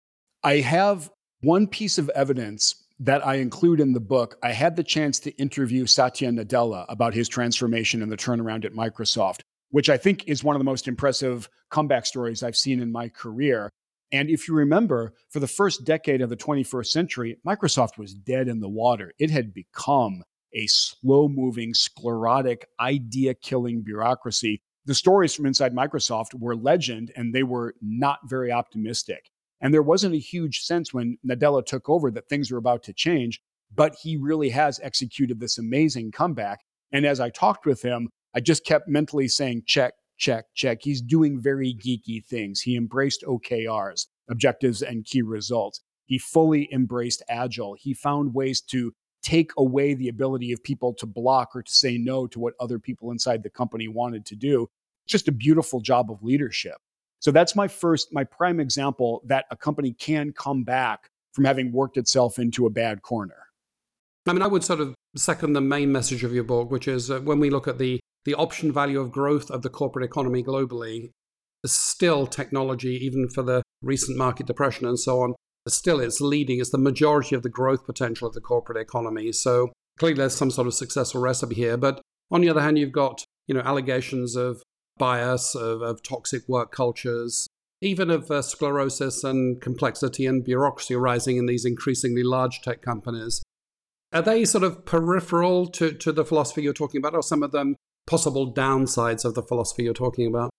I 0.43 0.57
have 0.61 1.11
one 1.41 1.67
piece 1.67 1.99
of 1.99 2.09
evidence 2.11 2.87
that 2.99 3.27
I 3.27 3.35
include 3.35 3.81
in 3.81 3.93
the 3.93 4.01
book. 4.01 4.39
I 4.43 4.53
had 4.53 4.77
the 4.77 4.83
chance 4.83 5.19
to 5.21 5.31
interview 5.33 5.85
Satya 5.87 6.31
Nadella 6.31 6.87
about 6.89 7.13
his 7.13 7.29
transformation 7.29 8.03
and 8.03 8.11
the 8.11 8.17
turnaround 8.17 8.65
at 8.65 8.73
Microsoft, 8.73 9.41
which 9.71 9.91
I 9.91 9.99
think 9.99 10.27
is 10.27 10.43
one 10.43 10.57
of 10.57 10.61
the 10.61 10.65
most 10.65 10.89
impressive 10.89 11.51
comeback 11.71 12.07
stories 12.07 12.43
I've 12.43 12.57
seen 12.57 12.81
in 12.81 12.91
my 12.91 13.09
career. 13.09 13.71
And 14.13 14.31
if 14.31 14.49
you 14.49 14.55
remember, 14.55 15.13
for 15.31 15.41
the 15.41 15.47
first 15.47 15.85
decade 15.85 16.23
of 16.23 16.31
the 16.31 16.37
21st 16.37 16.87
century, 16.87 17.37
Microsoft 17.47 17.99
was 17.99 18.15
dead 18.15 18.49
in 18.49 18.61
the 18.61 18.69
water. 18.69 19.13
It 19.19 19.31
had 19.31 19.53
become 19.53 20.23
a 20.55 20.67
slow 20.69 21.29
moving, 21.29 21.75
sclerotic, 21.75 22.67
idea 22.81 23.35
killing 23.35 23.83
bureaucracy. 23.83 24.63
The 24.87 24.95
stories 24.95 25.35
from 25.35 25.47
inside 25.47 25.75
Microsoft 25.75 26.35
were 26.35 26.55
legend 26.55 27.11
and 27.17 27.35
they 27.35 27.43
were 27.43 27.75
not 27.83 28.21
very 28.25 28.53
optimistic. 28.53 29.31
And 29.61 29.75
there 29.75 29.83
wasn't 29.83 30.15
a 30.15 30.19
huge 30.19 30.61
sense 30.61 30.95
when 30.95 31.19
Nadella 31.27 31.67
took 31.67 31.89
over 31.89 32.11
that 32.13 32.29
things 32.29 32.51
were 32.53 32.59
about 32.59 32.85
to 32.85 32.93
change, 32.93 33.41
but 33.75 33.97
he 34.01 34.17
really 34.17 34.51
has 34.51 34.79
executed 34.83 35.41
this 35.41 35.59
amazing 35.59 36.13
comeback. 36.13 36.61
And 36.93 37.05
as 37.05 37.19
I 37.19 37.31
talked 37.31 37.67
with 37.67 37.83
him, 37.83 38.11
I 38.33 38.41
just 38.41 38.65
kept 38.65 38.87
mentally 38.87 39.27
saying, 39.27 39.65
check, 39.67 39.95
check, 40.19 40.45
check. 40.55 40.79
He's 40.83 41.03
doing 41.03 41.41
very 41.41 41.75
geeky 41.75 42.25
things. 42.25 42.61
He 42.61 42.77
embraced 42.77 43.25
OKRs, 43.27 44.07
objectives 44.31 44.83
and 44.83 45.05
key 45.05 45.23
results. 45.23 45.81
He 46.05 46.19
fully 46.19 46.69
embraced 46.73 47.25
Agile. 47.29 47.75
He 47.79 47.93
found 47.93 48.35
ways 48.35 48.61
to 48.71 48.93
take 49.23 49.51
away 49.59 49.95
the 49.95 50.09
ability 50.09 50.53
of 50.53 50.63
people 50.63 50.95
to 50.95 51.07
block 51.07 51.57
or 51.57 51.63
to 51.63 51.73
say 51.73 51.99
no 51.99 52.29
to 52.29 52.39
what 52.39 52.55
other 52.61 52.79
people 52.79 53.11
inside 53.11 53.43
the 53.43 53.51
company 53.51 53.89
wanted 53.89 54.25
to 54.27 54.37
do. 54.37 54.69
Just 55.07 55.29
a 55.29 55.33
beautiful 55.33 55.81
job 55.81 56.11
of 56.11 56.23
leadership. 56.23 56.77
So 57.21 57.31
that's 57.31 57.57
my 57.57 57.69
first, 57.69 58.13
my 58.13 58.25
prime 58.25 58.61
example 58.61 59.23
that 59.27 59.47
a 59.51 59.57
company 59.57 59.93
can 59.93 60.33
come 60.33 60.65
back 60.65 61.09
from 61.33 61.45
having 61.45 61.73
worked 61.73 61.97
itself 61.97 62.39
into 62.39 62.67
a 62.67 62.71
bad 62.71 63.03
corner. 63.03 63.47
I 64.27 64.33
mean, 64.33 64.43
I 64.43 64.47
would 64.47 64.65
sort 64.65 64.81
of 64.81 64.95
second 65.17 65.53
the 65.53 65.61
main 65.61 65.93
message 65.93 66.25
of 66.25 66.35
your 66.35 66.45
book, 66.45 66.71
which 66.71 66.89
is 66.89 67.11
uh, 67.11 67.21
when 67.21 67.39
we 67.39 67.51
look 67.51 67.69
at 67.69 67.79
the 67.79 68.01
the 68.25 68.35
option 68.35 68.73
value 68.73 69.01
of 69.01 69.13
growth 69.13 69.51
of 69.53 69.63
the 69.63 69.71
corporate 69.71 70.05
economy 70.05 70.43
globally, 70.43 71.11
still 71.65 72.27
technology, 72.27 72.99
even 73.03 73.29
for 73.29 73.43
the 73.43 73.63
recent 73.83 74.19
market 74.19 74.47
depression 74.47 74.87
and 74.87 74.99
so 74.99 75.23
on, 75.23 75.35
still 75.69 76.01
it's 76.01 76.21
leading. 76.21 76.59
It's 76.61 76.71
the 76.71 76.79
majority 76.79 77.37
of 77.37 77.43
the 77.43 77.49
growth 77.49 77.87
potential 77.87 78.27
of 78.27 78.35
the 78.35 78.41
corporate 78.41 78.79
economy. 78.79 79.31
So 79.33 79.71
clearly, 79.99 80.19
there's 80.19 80.35
some 80.35 80.51
sort 80.51 80.67
of 80.67 80.75
successful 80.75 81.21
recipe 81.21 81.55
here. 81.55 81.77
But 81.77 82.01
on 82.31 82.41
the 82.41 82.49
other 82.49 82.61
hand, 82.61 82.79
you've 82.79 82.93
got 82.93 83.25
you 83.47 83.55
know 83.55 83.61
allegations 83.61 84.35
of 84.37 84.63
bias, 84.99 85.55
of, 85.55 85.83
of 85.83 86.03
toxic 86.03 86.49
work 86.49 86.73
cultures, 86.73 87.47
even 87.81 88.11
of 88.11 88.31
uh, 88.31 88.43
sclerosis 88.43 89.25
and 89.25 89.61
complexity 89.61 90.27
and 90.27 90.45
bureaucracy 90.45 90.95
arising 90.95 91.37
in 91.37 91.47
these 91.47 91.65
increasingly 91.65 92.23
large 92.23 92.63
tech 92.63 92.83
companies. 92.83 93.43
Are 94.13 94.23
they 94.23 94.45
sort 94.45 94.65
of 94.65 94.85
peripheral 94.85 95.67
to, 95.69 95.93
to 95.93 96.13
the 96.13 96.25
philosophy 96.25 96.63
you're 96.63 96.73
talking 96.73 96.99
about, 96.99 97.15
or 97.15 97.23
some 97.23 97.43
of 97.43 97.53
them 97.53 97.77
possible 98.07 98.53
downsides 98.53 99.25
of 99.25 99.35
the 99.35 99.43
philosophy 99.43 99.83
you're 99.83 99.95
talking 99.95 100.27
about? 100.27 100.51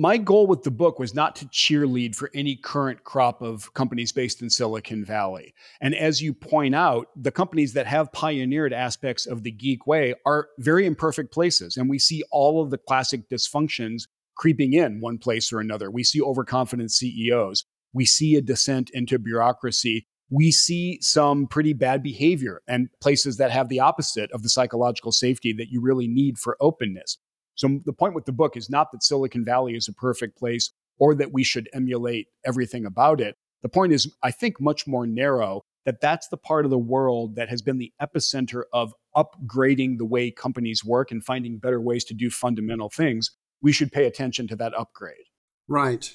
My 0.00 0.16
goal 0.16 0.46
with 0.46 0.62
the 0.62 0.70
book 0.70 0.98
was 0.98 1.14
not 1.14 1.36
to 1.36 1.46
cheerlead 1.48 2.16
for 2.16 2.30
any 2.32 2.56
current 2.56 3.04
crop 3.04 3.42
of 3.42 3.70
companies 3.74 4.12
based 4.12 4.40
in 4.40 4.48
Silicon 4.48 5.04
Valley. 5.04 5.52
And 5.82 5.94
as 5.94 6.22
you 6.22 6.32
point 6.32 6.74
out, 6.74 7.08
the 7.14 7.30
companies 7.30 7.74
that 7.74 7.86
have 7.86 8.10
pioneered 8.10 8.72
aspects 8.72 9.26
of 9.26 9.42
the 9.42 9.50
geek 9.50 9.86
way 9.86 10.14
are 10.24 10.48
very 10.58 10.86
imperfect 10.86 11.34
places. 11.34 11.76
And 11.76 11.90
we 11.90 11.98
see 11.98 12.22
all 12.30 12.62
of 12.62 12.70
the 12.70 12.78
classic 12.78 13.28
dysfunctions 13.28 14.04
creeping 14.36 14.72
in 14.72 15.02
one 15.02 15.18
place 15.18 15.52
or 15.52 15.60
another. 15.60 15.90
We 15.90 16.02
see 16.02 16.22
overconfident 16.22 16.92
CEOs. 16.92 17.66
We 17.92 18.06
see 18.06 18.36
a 18.36 18.40
descent 18.40 18.88
into 18.94 19.18
bureaucracy. 19.18 20.06
We 20.30 20.50
see 20.50 20.98
some 21.02 21.46
pretty 21.46 21.74
bad 21.74 22.02
behavior 22.02 22.62
and 22.66 22.88
places 23.02 23.36
that 23.36 23.50
have 23.50 23.68
the 23.68 23.80
opposite 23.80 24.32
of 24.32 24.44
the 24.44 24.48
psychological 24.48 25.12
safety 25.12 25.52
that 25.58 25.68
you 25.68 25.82
really 25.82 26.08
need 26.08 26.38
for 26.38 26.56
openness. 26.58 27.18
So 27.60 27.78
the 27.84 27.92
point 27.92 28.14
with 28.14 28.24
the 28.24 28.32
book 28.32 28.56
is 28.56 28.70
not 28.70 28.90
that 28.90 29.02
Silicon 29.02 29.44
Valley 29.44 29.74
is 29.74 29.86
a 29.86 29.92
perfect 29.92 30.38
place 30.38 30.70
or 30.98 31.14
that 31.16 31.30
we 31.30 31.44
should 31.44 31.68
emulate 31.74 32.28
everything 32.42 32.86
about 32.86 33.20
it. 33.20 33.36
The 33.62 33.68
point 33.68 33.92
is, 33.92 34.10
I 34.22 34.30
think, 34.30 34.58
much 34.58 34.86
more 34.86 35.06
narrow 35.06 35.60
that 35.84 36.00
that's 36.00 36.28
the 36.28 36.38
part 36.38 36.64
of 36.64 36.70
the 36.70 36.78
world 36.78 37.36
that 37.36 37.50
has 37.50 37.60
been 37.60 37.76
the 37.76 37.92
epicenter 38.00 38.62
of 38.72 38.94
upgrading 39.14 39.98
the 39.98 40.06
way 40.06 40.30
companies 40.30 40.82
work 40.82 41.10
and 41.10 41.22
finding 41.22 41.58
better 41.58 41.82
ways 41.82 42.02
to 42.04 42.14
do 42.14 42.30
fundamental 42.30 42.88
things. 42.88 43.30
We 43.60 43.72
should 43.72 43.92
pay 43.92 44.06
attention 44.06 44.48
to 44.48 44.56
that 44.56 44.72
upgrade. 44.74 45.26
Right. 45.68 46.14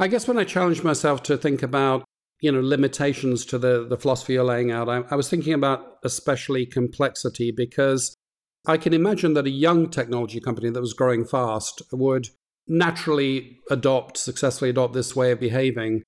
I 0.00 0.08
guess 0.08 0.26
when 0.26 0.38
I 0.38 0.42
challenged 0.42 0.82
myself 0.82 1.22
to 1.24 1.36
think 1.36 1.62
about 1.62 2.04
you 2.40 2.50
know 2.50 2.60
limitations 2.60 3.44
to 3.46 3.58
the 3.58 3.86
the 3.86 3.96
philosophy 3.96 4.32
you're 4.32 4.42
laying 4.42 4.72
out, 4.72 4.88
I, 4.88 5.04
I 5.12 5.14
was 5.14 5.30
thinking 5.30 5.52
about 5.52 5.98
especially 6.02 6.66
complexity 6.66 7.52
because 7.56 8.16
I 8.66 8.76
can 8.76 8.94
imagine 8.94 9.34
that 9.34 9.46
a 9.46 9.50
young 9.50 9.90
technology 9.90 10.40
company 10.40 10.70
that 10.70 10.80
was 10.80 10.92
growing 10.92 11.24
fast 11.24 11.82
would 11.90 12.28
naturally 12.68 13.58
adopt, 13.70 14.16
successfully 14.16 14.70
adopt 14.70 14.94
this 14.94 15.16
way 15.16 15.32
of 15.32 15.40
behaving. 15.40 16.04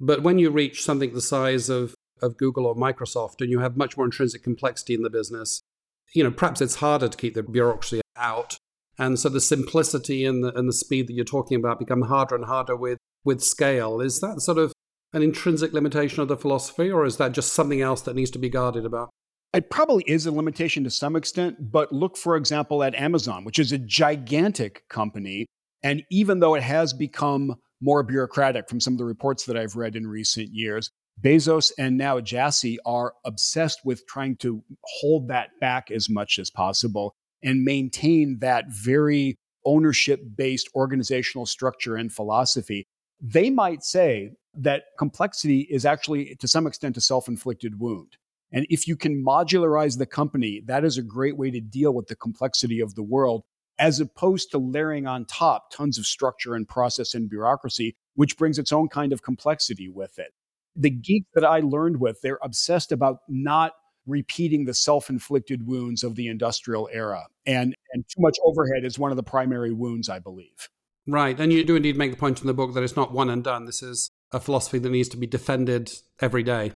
But 0.00 0.22
when 0.22 0.38
you 0.38 0.50
reach 0.50 0.82
something 0.82 1.14
the 1.14 1.20
size 1.20 1.68
of, 1.68 1.94
of 2.20 2.36
Google 2.36 2.66
or 2.66 2.74
Microsoft 2.74 3.40
and 3.40 3.50
you 3.50 3.60
have 3.60 3.76
much 3.76 3.96
more 3.96 4.06
intrinsic 4.06 4.42
complexity 4.42 4.94
in 4.94 5.02
the 5.02 5.10
business, 5.10 5.62
you 6.12 6.24
know, 6.24 6.32
perhaps 6.32 6.60
it's 6.60 6.76
harder 6.76 7.08
to 7.08 7.16
keep 7.16 7.34
the 7.34 7.42
bureaucracy 7.42 8.00
out. 8.16 8.56
And 8.98 9.18
so 9.18 9.28
the 9.28 9.40
simplicity 9.40 10.24
and 10.24 10.42
the, 10.44 10.52
and 10.58 10.68
the 10.68 10.72
speed 10.72 11.06
that 11.06 11.14
you're 11.14 11.24
talking 11.24 11.56
about 11.56 11.78
become 11.78 12.02
harder 12.02 12.34
and 12.34 12.44
harder 12.44 12.76
with, 12.76 12.98
with 13.24 13.42
scale. 13.42 14.00
Is 14.00 14.20
that 14.20 14.40
sort 14.40 14.58
of 14.58 14.72
an 15.12 15.22
intrinsic 15.22 15.72
limitation 15.72 16.20
of 16.20 16.28
the 16.28 16.36
philosophy, 16.36 16.90
or 16.90 17.04
is 17.04 17.16
that 17.18 17.32
just 17.32 17.52
something 17.52 17.80
else 17.80 18.02
that 18.02 18.16
needs 18.16 18.30
to 18.32 18.38
be 18.38 18.48
guarded 18.48 18.84
about? 18.84 19.10
It 19.54 19.68
probably 19.68 20.04
is 20.06 20.24
a 20.24 20.32
limitation 20.32 20.84
to 20.84 20.90
some 20.90 21.14
extent, 21.14 21.70
but 21.70 21.92
look, 21.92 22.16
for 22.16 22.36
example, 22.36 22.82
at 22.82 22.94
Amazon, 22.94 23.44
which 23.44 23.58
is 23.58 23.70
a 23.70 23.78
gigantic 23.78 24.88
company. 24.88 25.46
And 25.82 26.04
even 26.10 26.40
though 26.40 26.54
it 26.54 26.62
has 26.62 26.94
become 26.94 27.56
more 27.80 28.02
bureaucratic 28.02 28.68
from 28.68 28.80
some 28.80 28.94
of 28.94 28.98
the 28.98 29.04
reports 29.04 29.44
that 29.44 29.56
I've 29.56 29.76
read 29.76 29.94
in 29.94 30.06
recent 30.06 30.54
years, 30.54 30.90
Bezos 31.20 31.70
and 31.78 31.98
now 31.98 32.20
Jassy 32.20 32.78
are 32.86 33.12
obsessed 33.26 33.80
with 33.84 34.06
trying 34.06 34.36
to 34.36 34.62
hold 34.84 35.28
that 35.28 35.50
back 35.60 35.90
as 35.90 36.08
much 36.08 36.38
as 36.38 36.50
possible 36.50 37.14
and 37.42 37.62
maintain 37.62 38.38
that 38.40 38.64
very 38.68 39.36
ownership 39.66 40.20
based 40.34 40.70
organizational 40.74 41.44
structure 41.44 41.96
and 41.96 42.10
philosophy. 42.10 42.86
They 43.20 43.50
might 43.50 43.84
say 43.84 44.32
that 44.54 44.84
complexity 44.98 45.60
is 45.70 45.84
actually, 45.84 46.36
to 46.36 46.48
some 46.48 46.66
extent, 46.66 46.96
a 46.96 47.00
self 47.00 47.28
inflicted 47.28 47.78
wound. 47.78 48.16
And 48.52 48.66
if 48.68 48.86
you 48.86 48.96
can 48.96 49.24
modularize 49.24 49.98
the 49.98 50.06
company, 50.06 50.62
that 50.66 50.84
is 50.84 50.98
a 50.98 51.02
great 51.02 51.36
way 51.36 51.50
to 51.50 51.60
deal 51.60 51.92
with 51.92 52.08
the 52.08 52.16
complexity 52.16 52.80
of 52.80 52.94
the 52.94 53.02
world, 53.02 53.44
as 53.78 53.98
opposed 53.98 54.50
to 54.50 54.58
layering 54.58 55.06
on 55.06 55.24
top 55.24 55.70
tons 55.72 55.98
of 55.98 56.06
structure 56.06 56.54
and 56.54 56.68
process 56.68 57.14
and 57.14 57.30
bureaucracy, 57.30 57.96
which 58.14 58.36
brings 58.36 58.58
its 58.58 58.72
own 58.72 58.88
kind 58.88 59.12
of 59.12 59.22
complexity 59.22 59.88
with 59.88 60.18
it. 60.18 60.34
The 60.76 60.90
geeks 60.90 61.28
that 61.34 61.44
I 61.44 61.60
learned 61.60 61.98
with, 61.98 62.20
they're 62.20 62.38
obsessed 62.42 62.92
about 62.92 63.18
not 63.28 63.72
repeating 64.06 64.64
the 64.64 64.74
self-inflicted 64.74 65.66
wounds 65.66 66.02
of 66.02 66.16
the 66.16 66.28
industrial 66.28 66.88
era. 66.92 67.26
And 67.46 67.74
and 67.92 68.04
too 68.08 68.20
much 68.20 68.36
overhead 68.44 68.84
is 68.84 68.98
one 68.98 69.12
of 69.12 69.16
the 69.16 69.22
primary 69.22 69.72
wounds, 69.72 70.08
I 70.08 70.18
believe. 70.18 70.68
Right. 71.06 71.38
And 71.38 71.52
you 71.52 71.64
do 71.64 71.76
indeed 71.76 71.96
make 71.96 72.10
the 72.10 72.16
point 72.16 72.40
in 72.40 72.46
the 72.46 72.54
book 72.54 72.74
that 72.74 72.82
it's 72.82 72.96
not 72.96 73.12
one 73.12 73.30
and 73.30 73.42
done. 73.42 73.64
This 73.64 73.82
is 73.82 74.10
a 74.32 74.40
philosophy 74.40 74.78
that 74.78 74.90
needs 74.90 75.08
to 75.10 75.16
be 75.16 75.26
defended 75.26 75.92
every 76.20 76.42
day 76.42 76.72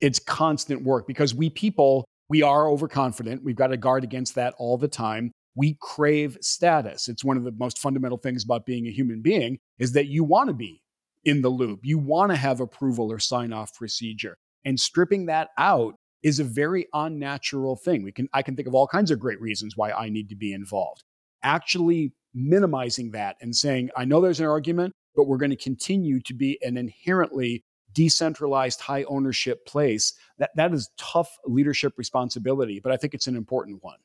it's 0.00 0.18
constant 0.18 0.82
work 0.82 1.06
because 1.06 1.34
we 1.34 1.50
people, 1.50 2.04
we 2.28 2.42
are 2.42 2.68
overconfident. 2.68 3.42
We've 3.42 3.56
got 3.56 3.68
to 3.68 3.76
guard 3.76 4.04
against 4.04 4.34
that 4.36 4.54
all 4.58 4.78
the 4.78 4.88
time. 4.88 5.32
We 5.54 5.76
crave 5.80 6.38
status. 6.40 7.08
It's 7.08 7.24
one 7.24 7.36
of 7.36 7.44
the 7.44 7.52
most 7.52 7.78
fundamental 7.78 8.18
things 8.18 8.44
about 8.44 8.66
being 8.66 8.86
a 8.86 8.92
human 8.92 9.20
being 9.20 9.58
is 9.78 9.92
that 9.92 10.06
you 10.06 10.24
want 10.24 10.48
to 10.48 10.54
be 10.54 10.80
in 11.24 11.42
the 11.42 11.48
loop. 11.48 11.80
You 11.82 11.98
want 11.98 12.30
to 12.30 12.36
have 12.36 12.60
approval 12.60 13.12
or 13.12 13.18
sign 13.18 13.52
off 13.52 13.74
procedure. 13.74 14.36
And 14.64 14.78
stripping 14.78 15.26
that 15.26 15.50
out 15.58 15.94
is 16.22 16.40
a 16.40 16.44
very 16.44 16.86
unnatural 16.94 17.76
thing. 17.76 18.02
We 18.02 18.12
can 18.12 18.28
I 18.32 18.42
can 18.42 18.56
think 18.56 18.68
of 18.68 18.74
all 18.74 18.86
kinds 18.86 19.10
of 19.10 19.18
great 19.18 19.40
reasons 19.40 19.76
why 19.76 19.90
I 19.90 20.08
need 20.08 20.28
to 20.30 20.36
be 20.36 20.52
involved. 20.52 21.02
Actually 21.42 22.12
minimizing 22.34 23.10
that 23.10 23.36
and 23.40 23.54
saying, 23.54 23.90
I 23.96 24.04
know 24.04 24.20
there's 24.20 24.40
an 24.40 24.46
argument, 24.46 24.92
but 25.14 25.24
we're 25.24 25.38
going 25.38 25.50
to 25.50 25.56
continue 25.56 26.20
to 26.20 26.34
be 26.34 26.58
an 26.62 26.76
inherently 26.76 27.64
decentralized 27.92 28.80
high 28.80 29.04
ownership 29.04 29.66
place 29.66 30.14
that 30.38 30.50
that 30.56 30.72
is 30.72 30.90
tough 30.96 31.38
leadership 31.46 31.94
responsibility 31.96 32.80
but 32.80 32.92
i 32.92 32.96
think 32.96 33.14
it's 33.14 33.26
an 33.26 33.36
important 33.36 33.82
one 33.82 33.98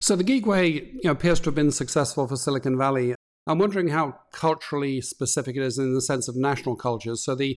So 0.00 0.16
the 0.16 0.24
geek 0.24 0.46
way 0.46 0.66
you 0.68 1.00
know, 1.04 1.12
appears 1.12 1.40
to 1.40 1.46
have 1.46 1.54
been 1.54 1.70
successful 1.72 2.26
for 2.28 2.36
Silicon 2.36 2.76
Valley. 2.76 3.14
I'm 3.46 3.58
wondering 3.58 3.88
how 3.88 4.18
culturally 4.32 5.00
specific 5.00 5.56
it 5.56 5.62
is 5.62 5.78
in 5.78 5.94
the 5.94 6.00
sense 6.00 6.28
of 6.28 6.36
national 6.36 6.76
cultures. 6.76 7.24
So 7.24 7.34
the 7.34 7.56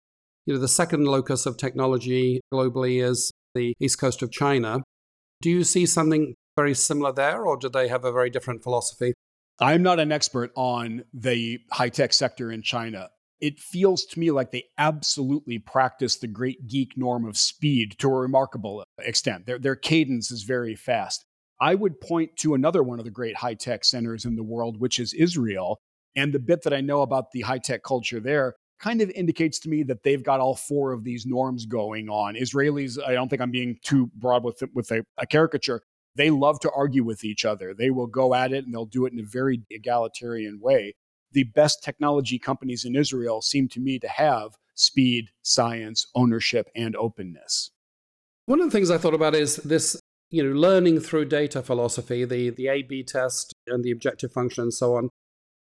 you 0.47 0.55
know 0.55 0.61
the 0.61 0.69
second 0.69 1.05
locus 1.05 1.47
of 1.47 1.57
technology 1.57 2.41
globally 2.53 3.03
is 3.03 3.31
the 3.55 3.75
east 3.81 3.99
coast 3.99 4.23
of 4.23 4.31
China. 4.31 4.83
Do 5.41 5.51
you 5.51 5.65
see 5.65 5.87
something 5.87 6.35
very 6.57 6.75
similar 6.75 7.13
there, 7.13 7.45
or 7.45 7.57
do 7.57 7.69
they 7.69 7.89
have 7.89 8.05
a 8.05 8.13
very 8.13 8.31
different 8.31 8.63
philosophy? 8.63 9.15
I'm 9.61 9.83
not 9.83 10.01
an 10.01 10.13
expert 10.13 10.51
on 10.55 11.05
the 11.13 11.61
high 11.71 11.89
tech 11.89 12.13
sector 12.13 12.51
in 12.51 12.63
China. 12.63 13.11
It 13.45 13.61
feels 13.61 14.07
to 14.07 14.19
me 14.19 14.31
like 14.31 14.53
they 14.53 14.65
absolutely 14.79 15.59
practice 15.59 16.17
the 16.17 16.27
great 16.27 16.67
geek 16.67 16.97
norm 16.97 17.27
of 17.27 17.37
speed 17.37 17.95
to 17.99 18.09
a 18.09 18.15
remarkable 18.15 18.83
extent. 18.99 19.45
Their, 19.45 19.59
their 19.59 19.77
cadence 19.77 20.31
is 20.31 20.45
very 20.45 20.75
fast. 20.75 21.27
I 21.61 21.75
would 21.75 22.01
point 22.01 22.39
to 22.39 22.55
another 22.55 22.83
one 22.83 22.99
of 22.99 23.05
the 23.05 23.11
great 23.11 23.37
high 23.37 23.53
tech 23.53 23.85
centers 23.85 24.25
in 24.25 24.37
the 24.37 24.43
world, 24.43 24.81
which 24.81 24.99
is 24.99 25.13
Israel. 25.13 25.79
And 26.17 26.33
the 26.33 26.39
bit 26.39 26.63
that 26.63 26.73
I 26.73 26.81
know 26.81 27.03
about 27.03 27.33
the 27.33 27.43
high 27.43 27.59
tech 27.59 27.83
culture 27.83 28.19
there 28.19 28.55
kind 28.81 29.03
of 29.03 29.11
indicates 29.11 29.59
to 29.61 29.69
me 29.69 29.83
that 29.83 30.05
they've 30.05 30.25
got 30.25 30.41
all 30.41 30.57
four 30.57 30.93
of 30.93 31.05
these 31.05 31.27
norms 31.27 31.67
going 31.67 32.09
on. 32.09 32.37
Israelis, 32.37 32.99
I 33.07 33.13
don't 33.13 33.29
think 33.29 33.43
I'm 33.43 33.51
being 33.51 33.77
too 33.83 34.11
broad 34.15 34.43
with 34.43 34.63
with 34.73 34.91
a, 34.91 35.05
a 35.19 35.27
caricature. 35.27 35.83
They 36.17 36.31
love 36.31 36.61
to 36.61 36.71
argue 36.75 37.05
with 37.05 37.25
each 37.25 37.45
other. 37.45 37.75
They 37.75 37.91
will 37.91 38.07
go 38.07 38.33
at 38.33 38.55
it 38.55 38.65
and 38.65 38.73
they'll 38.73 38.87
do 38.87 39.05
it 39.05 39.13
in 39.13 39.19
a 39.19 39.29
very 39.29 39.61
egalitarian 39.69 40.61
way. 40.63 40.95
The 41.35 41.45
best 41.45 41.85
technology 41.85 42.39
companies 42.39 42.85
in 42.85 42.97
Israel 42.97 43.43
seem 43.43 43.69
to 43.69 43.81
me 43.81 43.99
to 43.99 44.09
have 44.09 44.57
speed, 44.75 45.27
science, 45.43 46.07
ownership, 46.15 46.69
and 46.75 46.97
openness. 46.97 47.71
One 48.47 48.61
of 48.61 48.67
the 48.67 48.71
things 48.71 48.91
I 48.91 48.99
thought 48.99 49.15
about 49.15 49.35
is 49.35 49.57
this, 49.57 50.01
you 50.31 50.43
know, 50.43 50.59
learning 50.59 51.01
through 51.01 51.27
data 51.27 51.63
philosophy, 51.63 52.25
the 52.25 52.51
the 52.51 52.69
A/B 52.69 53.05
test 53.05 53.55
and 53.67 53.85
the 53.85 53.91
objective 53.91 54.33
function 54.33 54.63
and 54.63 54.75
so 54.75 54.97
on 54.97 55.11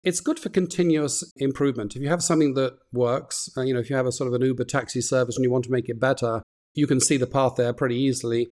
it's 0.03 0.21
good 0.21 0.39
for 0.39 0.47
continuous 0.47 1.33
improvement. 1.35 1.95
If 1.95 2.01
you 2.01 2.07
have 2.07 2.23
something 2.23 2.53
that 2.53 2.77
works, 2.93 3.49
uh, 3.57 3.61
you 3.61 3.73
know, 3.73 3.81
if 3.81 3.89
you 3.89 3.95
have 3.97 4.05
a 4.05 4.11
sort 4.11 4.27
of 4.27 4.33
an 4.33 4.41
Uber 4.41 4.63
taxi 4.63 5.01
service 5.01 5.35
and 5.35 5.43
you 5.43 5.51
want 5.51 5.65
to 5.65 5.71
make 5.71 5.89
it 5.89 5.99
better, 5.99 6.43
you 6.73 6.87
can 6.87 7.01
see 7.01 7.17
the 7.17 7.27
path 7.27 7.55
there 7.57 7.73
pretty 7.73 7.95
easily. 7.95 8.49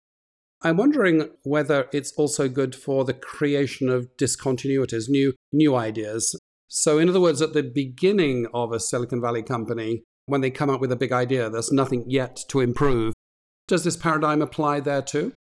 I'm 0.63 0.77
wondering 0.77 1.29
whether 1.43 1.89
it's 1.91 2.13
also 2.13 2.48
good 2.48 2.74
for 2.74 3.03
the 3.03 3.13
creation 3.13 3.89
of 3.89 4.08
discontinuities, 4.17 5.10
new 5.10 5.34
new 5.51 5.75
ideas. 5.75 6.36
So, 6.75 6.98
in 6.98 7.08
other 7.08 7.22
words, 7.22 7.39
at 7.39 7.53
the 7.53 7.62
beginning 7.62 8.48
of 8.51 8.72
a 8.72 8.80
Silicon 8.80 9.22
Valley 9.22 9.44
company, 9.44 10.01
when 10.25 10.42
they 10.42 10.50
come 10.50 10.72
up 10.72 10.82
with 10.82 10.92
a 10.92 10.96
big 10.96 11.12
idea, 11.12 11.48
there's 11.48 11.72
nothing 11.72 12.03
yet 12.08 12.44
to 12.48 12.62
improve. 12.62 13.13
Does 13.68 13.84
this 13.84 13.96
paradigm 13.96 14.42
apply 14.42 14.80
there 14.80 15.03
too? 15.03 15.34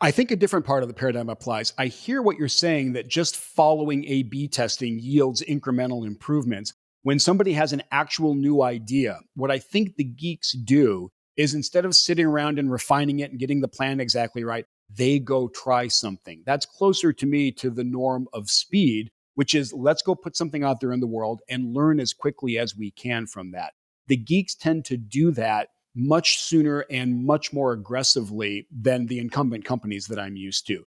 I 0.00 0.10
think 0.10 0.30
a 0.30 0.36
different 0.36 0.64
part 0.64 0.82
of 0.82 0.88
the 0.88 0.94
paradigm 0.94 1.28
applies. 1.28 1.74
I 1.76 1.88
hear 1.88 2.22
what 2.22 2.38
you're 2.38 2.48
saying 2.48 2.94
that 2.94 3.06
just 3.06 3.36
following 3.36 4.06
A 4.06 4.22
B 4.22 4.48
testing 4.48 4.98
yields 4.98 5.42
incremental 5.42 6.06
improvements. 6.06 6.72
When 7.02 7.18
somebody 7.18 7.52
has 7.52 7.74
an 7.74 7.82
actual 7.92 8.34
new 8.34 8.62
idea, 8.62 9.18
what 9.34 9.50
I 9.50 9.58
think 9.58 9.96
the 9.96 10.04
geeks 10.04 10.52
do 10.52 11.10
is 11.36 11.52
instead 11.52 11.84
of 11.84 11.94
sitting 11.94 12.24
around 12.24 12.58
and 12.58 12.72
refining 12.72 13.18
it 13.18 13.30
and 13.30 13.38
getting 13.38 13.60
the 13.60 13.68
plan 13.68 14.00
exactly 14.00 14.42
right, 14.42 14.64
they 14.88 15.18
go 15.18 15.48
try 15.48 15.88
something. 15.88 16.44
That's 16.46 16.64
closer 16.64 17.12
to 17.12 17.26
me 17.26 17.52
to 17.52 17.68
the 17.68 17.84
norm 17.84 18.26
of 18.32 18.48
speed, 18.48 19.10
which 19.38 19.54
is 19.54 19.72
let's 19.72 20.02
go 20.02 20.16
put 20.16 20.36
something 20.36 20.64
out 20.64 20.80
there 20.80 20.92
in 20.92 20.98
the 20.98 21.06
world 21.06 21.42
and 21.48 21.72
learn 21.72 22.00
as 22.00 22.12
quickly 22.12 22.58
as 22.58 22.76
we 22.76 22.90
can 22.90 23.24
from 23.24 23.52
that. 23.52 23.72
The 24.08 24.16
geeks 24.16 24.56
tend 24.56 24.84
to 24.86 24.96
do 24.96 25.30
that 25.30 25.68
much 25.94 26.40
sooner 26.40 26.84
and 26.90 27.24
much 27.24 27.52
more 27.52 27.70
aggressively 27.70 28.66
than 28.72 29.06
the 29.06 29.20
incumbent 29.20 29.64
companies 29.64 30.08
that 30.08 30.18
I'm 30.18 30.34
used 30.34 30.66
to. 30.66 30.82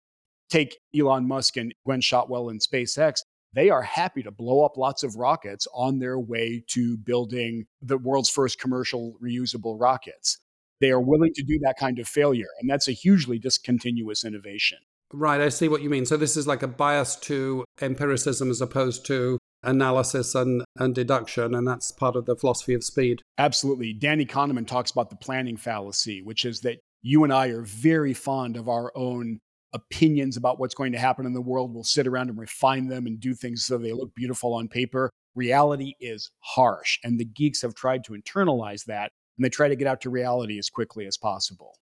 Take 0.50 0.76
Elon 0.94 1.26
Musk 1.26 1.56
and 1.56 1.74
Gwynne 1.86 2.02
Shotwell 2.02 2.50
and 2.50 2.60
SpaceX. 2.60 3.20
They 3.54 3.70
are 3.70 3.80
happy 3.80 4.22
to 4.22 4.30
blow 4.30 4.66
up 4.66 4.76
lots 4.76 5.02
of 5.02 5.16
rockets 5.16 5.66
on 5.72 5.98
their 5.98 6.18
way 6.18 6.62
to 6.72 6.98
building 6.98 7.64
the 7.80 7.96
world's 7.96 8.28
first 8.28 8.60
commercial 8.60 9.16
reusable 9.22 9.80
rockets. 9.80 10.36
They 10.78 10.90
are 10.90 11.00
willing 11.00 11.32
to 11.36 11.42
do 11.42 11.58
that 11.60 11.78
kind 11.78 11.98
of 11.98 12.06
failure. 12.06 12.48
And 12.60 12.68
that's 12.68 12.88
a 12.88 12.92
hugely 12.92 13.38
discontinuous 13.38 14.26
innovation. 14.26 14.80
Right, 15.12 15.40
I 15.40 15.50
see 15.50 15.68
what 15.68 15.82
you 15.82 15.90
mean. 15.90 16.06
So 16.06 16.16
this 16.16 16.36
is 16.36 16.46
like 16.46 16.62
a 16.62 16.68
bias 16.68 17.16
to 17.16 17.64
empiricism 17.80 18.50
as 18.50 18.60
opposed 18.60 19.04
to 19.06 19.38
analysis 19.62 20.34
and, 20.34 20.64
and 20.78 20.94
deduction, 20.94 21.54
and 21.54 21.66
that's 21.66 21.92
part 21.92 22.16
of 22.16 22.26
the 22.26 22.36
philosophy 22.36 22.74
of 22.74 22.82
speed. 22.82 23.22
Absolutely. 23.38 23.92
Danny 23.92 24.26
Kahneman 24.26 24.66
talks 24.66 24.90
about 24.90 25.10
the 25.10 25.16
planning 25.16 25.56
fallacy, 25.56 26.22
which 26.22 26.44
is 26.44 26.60
that 26.60 26.78
you 27.02 27.24
and 27.24 27.32
I 27.32 27.48
are 27.48 27.62
very 27.62 28.14
fond 28.14 28.56
of 28.56 28.68
our 28.68 28.90
own 28.96 29.38
opinions 29.74 30.36
about 30.36 30.58
what's 30.58 30.74
going 30.74 30.92
to 30.92 30.98
happen 30.98 31.26
in 31.26 31.32
the 31.32 31.40
world. 31.40 31.74
We'll 31.74 31.84
sit 31.84 32.06
around 32.06 32.30
and 32.30 32.38
refine 32.38 32.88
them 32.88 33.06
and 33.06 33.20
do 33.20 33.34
things 33.34 33.64
so 33.64 33.78
they 33.78 33.92
look 33.92 34.14
beautiful 34.14 34.54
on 34.54 34.68
paper. 34.68 35.10
Reality 35.34 35.94
is 36.00 36.30
harsh, 36.40 36.98
and 37.04 37.18
the 37.18 37.24
geeks 37.24 37.62
have 37.62 37.74
tried 37.74 38.04
to 38.04 38.12
internalize 38.12 38.84
that, 38.84 39.10
and 39.36 39.44
they 39.44 39.48
try 39.48 39.68
to 39.68 39.76
get 39.76 39.88
out 39.88 40.00
to 40.02 40.10
reality 40.10 40.58
as 40.58 40.68
quickly 40.68 41.06
as 41.06 41.16
possible. 41.16 41.74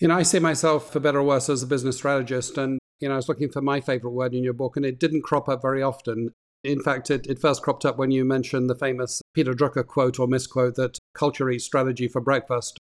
You 0.00 0.08
know, 0.08 0.16
I 0.16 0.22
see 0.22 0.40
myself, 0.40 0.92
for 0.92 0.98
better 0.98 1.20
or 1.20 1.22
worse, 1.22 1.48
as 1.48 1.62
a 1.62 1.68
business 1.68 1.96
strategist, 1.96 2.58
and 2.58 2.80
you 3.00 3.08
know, 3.08 3.14
I 3.14 3.16
was 3.16 3.28
looking 3.28 3.50
for 3.50 3.60
my 3.60 3.80
favorite 3.80 4.10
word 4.10 4.34
in 4.34 4.42
your 4.42 4.52
book, 4.52 4.76
and 4.76 4.84
it 4.84 4.98
didn't 4.98 5.22
crop 5.22 5.48
up 5.48 5.62
very 5.62 5.82
often. 5.82 6.30
In 6.64 6.82
fact, 6.82 7.10
it, 7.10 7.26
it 7.26 7.38
first 7.38 7.62
cropped 7.62 7.84
up 7.84 7.98
when 7.98 8.10
you 8.10 8.24
mentioned 8.24 8.68
the 8.68 8.74
famous 8.74 9.22
Peter 9.34 9.52
Drucker 9.52 9.86
quote 9.86 10.18
or 10.18 10.26
misquote 10.26 10.74
that 10.76 10.98
culture 11.14 11.48
eats 11.50 11.64
strategy 11.64 12.08
for 12.08 12.20
breakfast. 12.20 12.78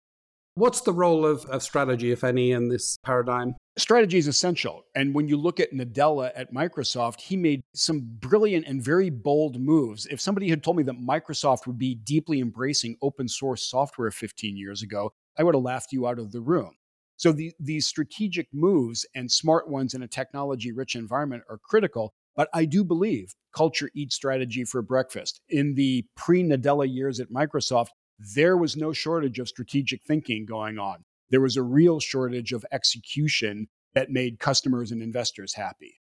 What's 0.55 0.81
the 0.81 0.93
role 0.93 1.25
of, 1.25 1.45
of 1.45 1.63
strategy, 1.63 2.11
if 2.11 2.23
any, 2.23 2.51
in 2.51 2.69
this 2.69 2.97
paradigm? 3.03 3.55
Strategy 3.77 4.19
is 4.19 4.27
essential. 4.27 4.83
And 4.95 5.13
when 5.13 5.27
you 5.27 5.35
look 5.35 5.59
at 5.59 5.73
Nadella 5.73 6.31
at 6.35 6.53
Microsoft, 6.53 7.21
he 7.21 7.35
made 7.35 7.61
some 7.75 8.01
brilliant 8.19 8.67
and 8.67 8.81
very 8.81 9.09
bold 9.09 9.59
moves. 9.59 10.05
If 10.05 10.21
somebody 10.21 10.49
had 10.49 10.63
told 10.63 10.77
me 10.77 10.83
that 10.83 11.01
Microsoft 11.01 11.65
would 11.67 11.79
be 11.79 11.95
deeply 11.95 12.39
embracing 12.39 12.97
open 13.01 13.27
source 13.27 13.67
software 13.67 14.11
15 14.11 14.55
years 14.55 14.83
ago, 14.83 15.11
I 15.37 15.43
would 15.43 15.55
have 15.55 15.63
laughed 15.63 15.91
you 15.91 16.07
out 16.07 16.19
of 16.19 16.31
the 16.31 16.41
room. 16.41 16.75
So 17.23 17.31
the, 17.31 17.53
these 17.57 17.87
strategic 17.87 18.49
moves 18.51 19.05
and 19.15 19.31
smart 19.31 19.69
ones 19.69 19.93
in 19.93 20.03
a 20.03 20.09
technology 20.09 20.73
rich 20.73 20.93
environment 20.93 21.43
are 21.49 21.57
critical. 21.57 22.13
But 22.35 22.49
I 22.53 22.65
do 22.65 22.83
believe 22.83 23.33
culture 23.55 23.89
eats 23.95 24.13
strategy 24.13 24.65
for 24.65 24.81
breakfast. 24.81 25.39
In 25.47 25.75
the 25.75 26.03
pre 26.17 26.43
Nadella 26.43 26.85
years 26.93 27.21
at 27.21 27.31
Microsoft, 27.31 27.91
there 28.35 28.57
was 28.57 28.75
no 28.75 28.91
shortage 28.91 29.39
of 29.39 29.47
strategic 29.47 30.01
thinking 30.05 30.45
going 30.45 30.77
on. 30.77 31.05
There 31.29 31.39
was 31.39 31.55
a 31.55 31.63
real 31.63 32.01
shortage 32.01 32.51
of 32.51 32.65
execution 32.73 33.67
that 33.95 34.09
made 34.09 34.39
customers 34.39 34.91
and 34.91 35.01
investors 35.01 35.53
happy. 35.53 36.01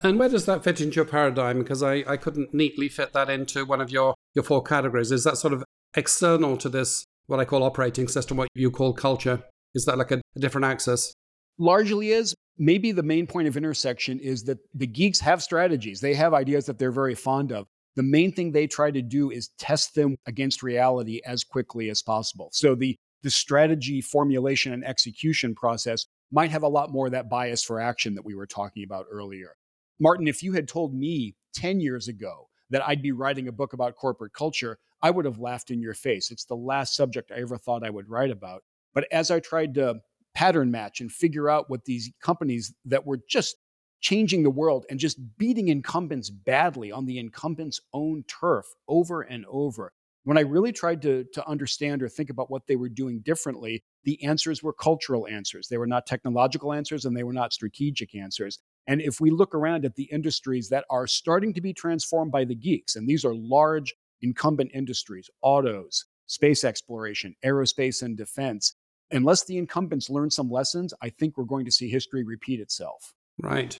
And 0.00 0.18
where 0.18 0.30
does 0.30 0.46
that 0.46 0.64
fit 0.64 0.80
into 0.80 0.96
your 0.96 1.04
paradigm? 1.04 1.58
Because 1.58 1.82
I, 1.82 2.04
I 2.06 2.16
couldn't 2.16 2.54
neatly 2.54 2.88
fit 2.88 3.12
that 3.12 3.28
into 3.28 3.66
one 3.66 3.82
of 3.82 3.90
your, 3.90 4.14
your 4.32 4.44
four 4.44 4.62
categories. 4.62 5.12
Is 5.12 5.24
that 5.24 5.36
sort 5.36 5.52
of 5.52 5.62
external 5.94 6.56
to 6.56 6.70
this, 6.70 7.04
what 7.26 7.38
I 7.38 7.44
call 7.44 7.62
operating 7.62 8.08
system, 8.08 8.38
what 8.38 8.48
you 8.54 8.70
call 8.70 8.94
culture? 8.94 9.42
Is 9.74 9.84
that 9.86 9.98
like 9.98 10.10
a, 10.10 10.20
different 10.38 10.64
axis? 10.66 11.14
Largely 11.58 12.10
is, 12.10 12.34
maybe 12.58 12.92
the 12.92 13.02
main 13.02 13.26
point 13.26 13.48
of 13.48 13.56
intersection 13.56 14.18
is 14.20 14.44
that 14.44 14.58
the 14.74 14.86
geeks 14.86 15.20
have 15.20 15.42
strategies. 15.42 16.00
They 16.00 16.14
have 16.14 16.34
ideas 16.34 16.66
that 16.66 16.78
they're 16.78 16.92
very 16.92 17.14
fond 17.14 17.52
of. 17.52 17.66
The 17.96 18.02
main 18.02 18.32
thing 18.32 18.50
they 18.50 18.66
try 18.66 18.90
to 18.90 19.02
do 19.02 19.30
is 19.30 19.50
test 19.58 19.94
them 19.94 20.16
against 20.26 20.62
reality 20.62 21.20
as 21.24 21.44
quickly 21.44 21.90
as 21.90 22.02
possible. 22.02 22.48
So 22.52 22.74
the 22.74 22.96
the 23.22 23.30
strategy 23.30 24.02
formulation 24.02 24.74
and 24.74 24.84
execution 24.84 25.54
process 25.54 26.04
might 26.30 26.50
have 26.50 26.62
a 26.62 26.68
lot 26.68 26.92
more 26.92 27.06
of 27.06 27.12
that 27.12 27.30
bias 27.30 27.64
for 27.64 27.80
action 27.80 28.14
that 28.14 28.24
we 28.24 28.34
were 28.34 28.46
talking 28.46 28.84
about 28.84 29.06
earlier. 29.10 29.56
Martin, 29.98 30.28
if 30.28 30.42
you 30.42 30.52
had 30.52 30.68
told 30.68 30.94
me 30.94 31.34
10 31.54 31.80
years 31.80 32.06
ago 32.06 32.48
that 32.68 32.86
I'd 32.86 33.00
be 33.00 33.12
writing 33.12 33.48
a 33.48 33.52
book 33.52 33.72
about 33.72 33.96
corporate 33.96 34.34
culture, 34.34 34.78
I 35.00 35.10
would 35.10 35.24
have 35.24 35.38
laughed 35.38 35.70
in 35.70 35.80
your 35.80 35.94
face. 35.94 36.30
It's 36.30 36.44
the 36.44 36.54
last 36.54 36.94
subject 36.94 37.32
I 37.32 37.40
ever 37.40 37.56
thought 37.56 37.82
I 37.82 37.90
would 37.90 38.10
write 38.10 38.30
about. 38.30 38.62
But 38.94 39.06
as 39.12 39.30
I 39.30 39.40
tried 39.40 39.74
to 39.74 40.00
pattern 40.34 40.70
match 40.70 41.00
and 41.00 41.10
figure 41.10 41.48
out 41.48 41.70
what 41.70 41.84
these 41.84 42.10
companies 42.20 42.74
that 42.84 43.06
were 43.06 43.20
just 43.28 43.56
changing 44.00 44.42
the 44.42 44.50
world 44.50 44.84
and 44.90 44.98
just 44.98 45.18
beating 45.38 45.68
incumbents 45.68 46.28
badly 46.28 46.92
on 46.92 47.06
the 47.06 47.18
incumbents' 47.18 47.80
own 47.92 48.24
turf 48.28 48.66
over 48.86 49.22
and 49.22 49.46
over. 49.48 49.92
When 50.24 50.38
I 50.38 50.42
really 50.42 50.72
tried 50.72 51.02
to, 51.02 51.24
to 51.32 51.46
understand 51.48 52.02
or 52.02 52.08
think 52.08 52.30
about 52.30 52.50
what 52.50 52.66
they 52.66 52.76
were 52.76 52.88
doing 52.88 53.20
differently, 53.20 53.82
the 54.04 54.22
answers 54.24 54.62
were 54.62 54.72
cultural 54.72 55.26
answers. 55.26 55.68
They 55.68 55.78
were 55.78 55.86
not 55.86 56.06
technological 56.06 56.72
answers 56.72 57.04
and 57.04 57.16
they 57.16 57.22
were 57.22 57.32
not 57.32 57.52
strategic 57.52 58.14
answers. 58.14 58.58
And 58.86 59.00
if 59.00 59.20
we 59.20 59.30
look 59.30 59.54
around 59.54 59.84
at 59.84 59.94
the 59.96 60.04
industries 60.04 60.68
that 60.68 60.84
are 60.90 61.06
starting 61.06 61.54
to 61.54 61.60
be 61.60 61.72
transformed 61.72 62.32
by 62.32 62.44
the 62.44 62.54
geeks, 62.54 62.96
and 62.96 63.08
these 63.08 63.24
are 63.24 63.34
large 63.34 63.94
incumbent 64.20 64.70
industries, 64.74 65.30
autos, 65.42 66.06
space 66.26 66.64
exploration, 66.64 67.34
aerospace 67.44 68.02
and 68.02 68.16
defense, 68.16 68.74
unless 69.14 69.44
the 69.44 69.58
incumbents 69.58 70.10
learn 70.10 70.30
some 70.30 70.50
lessons, 70.50 70.92
I 71.00 71.10
think 71.10 71.36
we're 71.36 71.44
going 71.44 71.64
to 71.64 71.72
see 71.72 71.88
history 71.88 72.24
repeat 72.24 72.60
itself. 72.60 73.12
Right. 73.40 73.76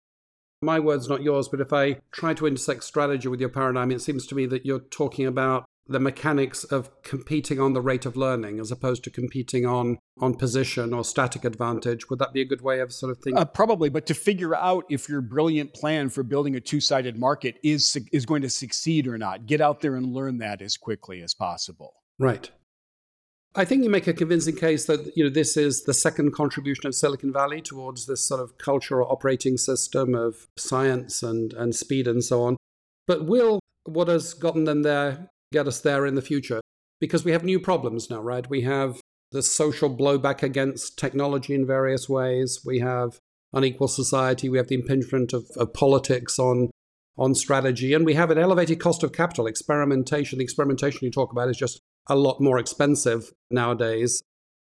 My 0.62 0.80
words, 0.80 1.08
not 1.08 1.22
yours, 1.22 1.48
but 1.48 1.60
if 1.60 1.72
I 1.72 1.98
try 2.12 2.34
to 2.34 2.46
intersect 2.46 2.84
strategy 2.84 3.28
with 3.28 3.40
your 3.40 3.50
paradigm, 3.50 3.90
it 3.90 4.00
seems 4.00 4.26
to 4.28 4.34
me 4.34 4.46
that 4.46 4.64
you're 4.64 4.80
talking 4.80 5.26
about 5.26 5.66
the 5.86 6.00
mechanics 6.00 6.64
of 6.64 6.90
competing 7.02 7.60
on 7.60 7.74
the 7.74 7.80
rate 7.80 8.06
of 8.06 8.16
learning 8.16 8.58
as 8.58 8.70
opposed 8.70 9.04
to 9.04 9.10
competing 9.10 9.66
on 9.66 9.98
on 10.18 10.34
position 10.34 10.94
or 10.94 11.04
static 11.04 11.44
advantage 11.44 12.08
would 12.08 12.18
that 12.18 12.32
be 12.32 12.40
a 12.40 12.44
good 12.44 12.62
way 12.62 12.80
of 12.80 12.92
sort 12.92 13.10
of 13.10 13.18
thinking 13.18 13.38
uh, 13.38 13.44
probably 13.44 13.88
but 13.88 14.06
to 14.06 14.14
figure 14.14 14.54
out 14.54 14.84
if 14.88 15.08
your 15.08 15.20
brilliant 15.20 15.74
plan 15.74 16.08
for 16.08 16.22
building 16.22 16.54
a 16.54 16.60
two-sided 16.60 17.18
market 17.18 17.56
is 17.62 17.98
is 18.12 18.24
going 18.24 18.40
to 18.40 18.48
succeed 18.48 19.06
or 19.06 19.18
not 19.18 19.46
get 19.46 19.60
out 19.60 19.80
there 19.80 19.96
and 19.96 20.06
learn 20.14 20.38
that 20.38 20.62
as 20.62 20.76
quickly 20.76 21.20
as 21.20 21.34
possible 21.34 21.92
right 22.18 22.50
I 23.56 23.64
think 23.64 23.84
you 23.84 23.90
make 23.90 24.08
a 24.08 24.12
convincing 24.12 24.56
case 24.56 24.86
that 24.86 25.16
you 25.16 25.22
know 25.22 25.30
this 25.30 25.56
is 25.56 25.84
the 25.84 25.94
second 25.94 26.32
contribution 26.32 26.86
of 26.86 26.94
Silicon 26.94 27.32
Valley 27.32 27.60
towards 27.60 28.06
this 28.06 28.26
sort 28.26 28.40
of 28.40 28.58
cultural 28.58 29.08
operating 29.08 29.56
system 29.56 30.14
of 30.14 30.48
science 30.56 31.22
and, 31.22 31.52
and 31.52 31.74
speed 31.74 32.08
and 32.08 32.24
so 32.24 32.42
on. 32.42 32.56
But 33.06 33.26
will 33.26 33.60
what 33.84 34.08
has 34.08 34.34
gotten 34.34 34.64
them 34.64 34.82
there 34.82 35.28
get 35.52 35.68
us 35.68 35.80
there 35.80 36.04
in 36.04 36.16
the 36.16 36.22
future? 36.22 36.60
Because 37.00 37.24
we 37.24 37.30
have 37.30 37.44
new 37.44 37.60
problems 37.60 38.10
now, 38.10 38.20
right? 38.20 38.48
We 38.48 38.62
have 38.62 39.00
the 39.30 39.42
social 39.42 39.94
blowback 39.94 40.42
against 40.42 40.98
technology 40.98 41.54
in 41.54 41.66
various 41.66 42.08
ways. 42.08 42.60
We 42.64 42.80
have 42.80 43.18
unequal 43.52 43.88
society. 43.88 44.48
We 44.48 44.58
have 44.58 44.68
the 44.68 44.76
impingement 44.76 45.32
of, 45.32 45.44
of 45.56 45.72
politics 45.72 46.38
on 46.38 46.70
on 47.16 47.36
strategy, 47.36 47.94
and 47.94 48.04
we 48.04 48.14
have 48.14 48.32
an 48.32 48.38
elevated 48.38 48.80
cost 48.80 49.04
of 49.04 49.12
capital. 49.12 49.46
Experimentation. 49.46 50.38
The 50.38 50.44
experimentation 50.44 51.00
you 51.02 51.12
talk 51.12 51.30
about 51.30 51.48
is 51.48 51.56
just 51.56 51.80
a 52.08 52.16
lot 52.16 52.40
more 52.40 52.58
expensive 52.58 53.32
nowadays. 53.50 54.22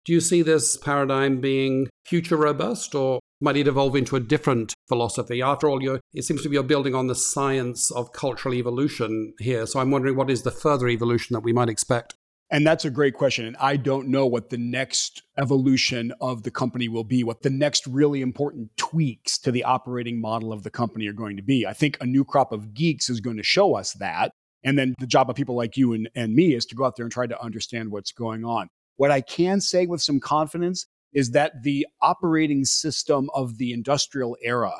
Do 0.05 0.13
you 0.13 0.21
see 0.21 0.41
this 0.41 0.77
paradigm 0.77 1.41
being 1.41 1.89
future 2.05 2.37
robust, 2.37 2.95
or 2.95 3.19
might 3.41 3.57
it 3.57 3.67
evolve 3.67 3.95
into 3.95 4.15
a 4.15 4.21
different 4.21 4.73
philosophy? 4.87 5.41
After 5.41 5.67
all, 5.67 5.81
it 6.13 6.23
seems 6.23 6.41
to 6.43 6.49
be 6.49 6.53
you're 6.53 6.63
building 6.63 6.95
on 6.95 7.07
the 7.07 7.15
science 7.15 7.91
of 7.91 8.13
cultural 8.13 8.55
evolution 8.55 9.33
here. 9.39 9.65
So 9.65 9.79
I'm 9.79 9.91
wondering 9.91 10.15
what 10.15 10.29
is 10.29 10.43
the 10.43 10.51
further 10.51 10.87
evolution 10.87 11.33
that 11.33 11.41
we 11.41 11.51
might 11.51 11.69
expect? 11.69 12.15
And 12.49 12.65
that's 12.65 12.85
a 12.85 12.89
great 12.89 13.13
question. 13.13 13.45
And 13.45 13.57
I 13.57 13.75
don't 13.75 14.07
know 14.07 14.25
what 14.25 14.49
the 14.49 14.57
next 14.57 15.23
evolution 15.37 16.13
of 16.21 16.43
the 16.43 16.51
company 16.51 16.87
will 16.87 17.03
be, 17.03 17.25
what 17.25 17.41
the 17.41 17.49
next 17.49 17.85
really 17.85 18.21
important 18.21 18.69
tweaks 18.77 19.37
to 19.39 19.51
the 19.51 19.65
operating 19.65 20.21
model 20.21 20.53
of 20.53 20.63
the 20.63 20.69
company 20.69 21.07
are 21.07 21.13
going 21.13 21.35
to 21.35 21.43
be. 21.43 21.67
I 21.67 21.73
think 21.73 21.97
a 21.99 22.05
new 22.05 22.23
crop 22.23 22.53
of 22.53 22.73
geeks 22.73 23.09
is 23.09 23.19
going 23.19 23.35
to 23.35 23.43
show 23.43 23.75
us 23.75 23.91
that. 23.93 24.31
And 24.67 24.77
then 24.77 24.95
the 24.99 25.07
job 25.07 25.29
of 25.29 25.37
people 25.37 25.55
like 25.55 25.77
you 25.77 25.93
and, 25.93 26.09
and 26.13 26.35
me 26.35 26.53
is 26.53 26.65
to 26.65 26.75
go 26.75 26.83
out 26.83 26.97
there 26.97 27.05
and 27.05 27.11
try 27.11 27.25
to 27.25 27.41
understand 27.41 27.89
what's 27.89 28.11
going 28.11 28.43
on. 28.43 28.67
What 28.97 29.11
I 29.11 29.21
can 29.21 29.61
say 29.61 29.85
with 29.85 30.01
some 30.01 30.19
confidence 30.19 30.85
is 31.13 31.31
that 31.31 31.63
the 31.63 31.87
operating 32.01 32.65
system 32.65 33.29
of 33.33 33.57
the 33.59 33.71
industrial 33.71 34.35
era 34.43 34.73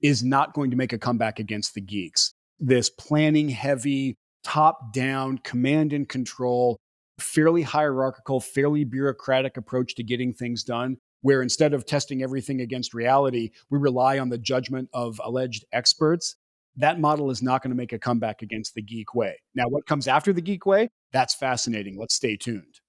is 0.00 0.22
not 0.22 0.54
going 0.54 0.70
to 0.70 0.76
make 0.76 0.92
a 0.92 0.98
comeback 0.98 1.40
against 1.40 1.74
the 1.74 1.80
geeks. 1.80 2.32
This 2.60 2.88
planning 2.88 3.48
heavy, 3.48 4.14
top 4.44 4.92
down, 4.92 5.38
command 5.38 5.92
and 5.92 6.08
control, 6.08 6.78
fairly 7.18 7.62
hierarchical, 7.62 8.38
fairly 8.38 8.84
bureaucratic 8.84 9.56
approach 9.56 9.96
to 9.96 10.04
getting 10.04 10.32
things 10.32 10.62
done, 10.62 10.96
where 11.22 11.42
instead 11.42 11.74
of 11.74 11.86
testing 11.86 12.22
everything 12.22 12.60
against 12.60 12.94
reality, 12.94 13.50
we 13.68 13.80
rely 13.80 14.20
on 14.20 14.28
the 14.28 14.38
judgment 14.38 14.88
of 14.92 15.20
alleged 15.24 15.64
experts. 15.72 16.36
That 16.76 17.00
model 17.00 17.30
is 17.30 17.42
not 17.42 17.62
going 17.62 17.70
to 17.70 17.76
make 17.76 17.92
a 17.92 17.98
comeback 17.98 18.42
against 18.42 18.74
the 18.74 18.82
geek 18.82 19.14
way. 19.14 19.36
Now, 19.54 19.68
what 19.68 19.86
comes 19.86 20.08
after 20.08 20.32
the 20.32 20.40
geek 20.40 20.66
way? 20.66 20.90
That's 21.12 21.34
fascinating. 21.34 21.98
Let's 21.98 22.14
stay 22.14 22.36
tuned. 22.36 22.80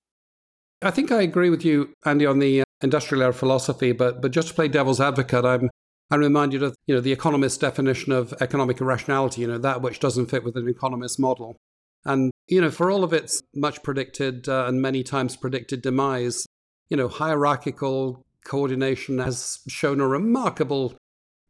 I 0.82 0.92
think 0.92 1.12
I 1.12 1.22
agree 1.22 1.50
with 1.50 1.64
you, 1.64 1.94
Andy, 2.06 2.26
on 2.26 2.40
the 2.40 2.62
uh, 2.62 2.66
industrial 2.82 3.24
era 3.24 3.34
philosophy, 3.34 3.92
but 3.92 4.22
but 4.22 4.32
just 4.32 4.50
to 4.50 4.54
play 4.54 4.68
devil's 4.68 5.00
advocate, 5.00 5.46
I'm 5.46 5.70
I'm 6.12 6.20
reminded 6.20 6.64
of 6.64 6.76
you 6.88 6.96
know 6.96 7.02
the 7.02 7.12
economist's 7.12 7.58
definition 7.58 8.12
of 8.12 8.34
economic 8.42 8.82
irrationality, 8.82 9.42
you 9.42 9.48
know 9.48 9.58
that 9.58 9.82
which 9.82 10.00
doesn't 10.00 10.28
fit 10.28 10.44
with 10.44 10.56
an 10.56 10.68
economist 10.68 11.20
model, 11.20 11.56
and 12.04 12.32
you 12.48 12.62
know 12.62 12.72
for 12.72 12.92
all 12.92 13.04
of 13.04 13.14
its 13.14 13.42
much 13.56 13.82
predicted 13.84 14.48
uh, 14.50 14.66
and 14.68 14.82
many 14.82 15.04
times 15.04 15.36
predicted 15.36 15.82
demise, 15.82 16.46
you 16.90 16.98
know 16.98 17.08
hierarchical 17.08 18.24
coordination 18.46 19.18
has 19.18 19.60
shown 19.68 20.00
a 20.00 20.08
remarkable 20.08 20.96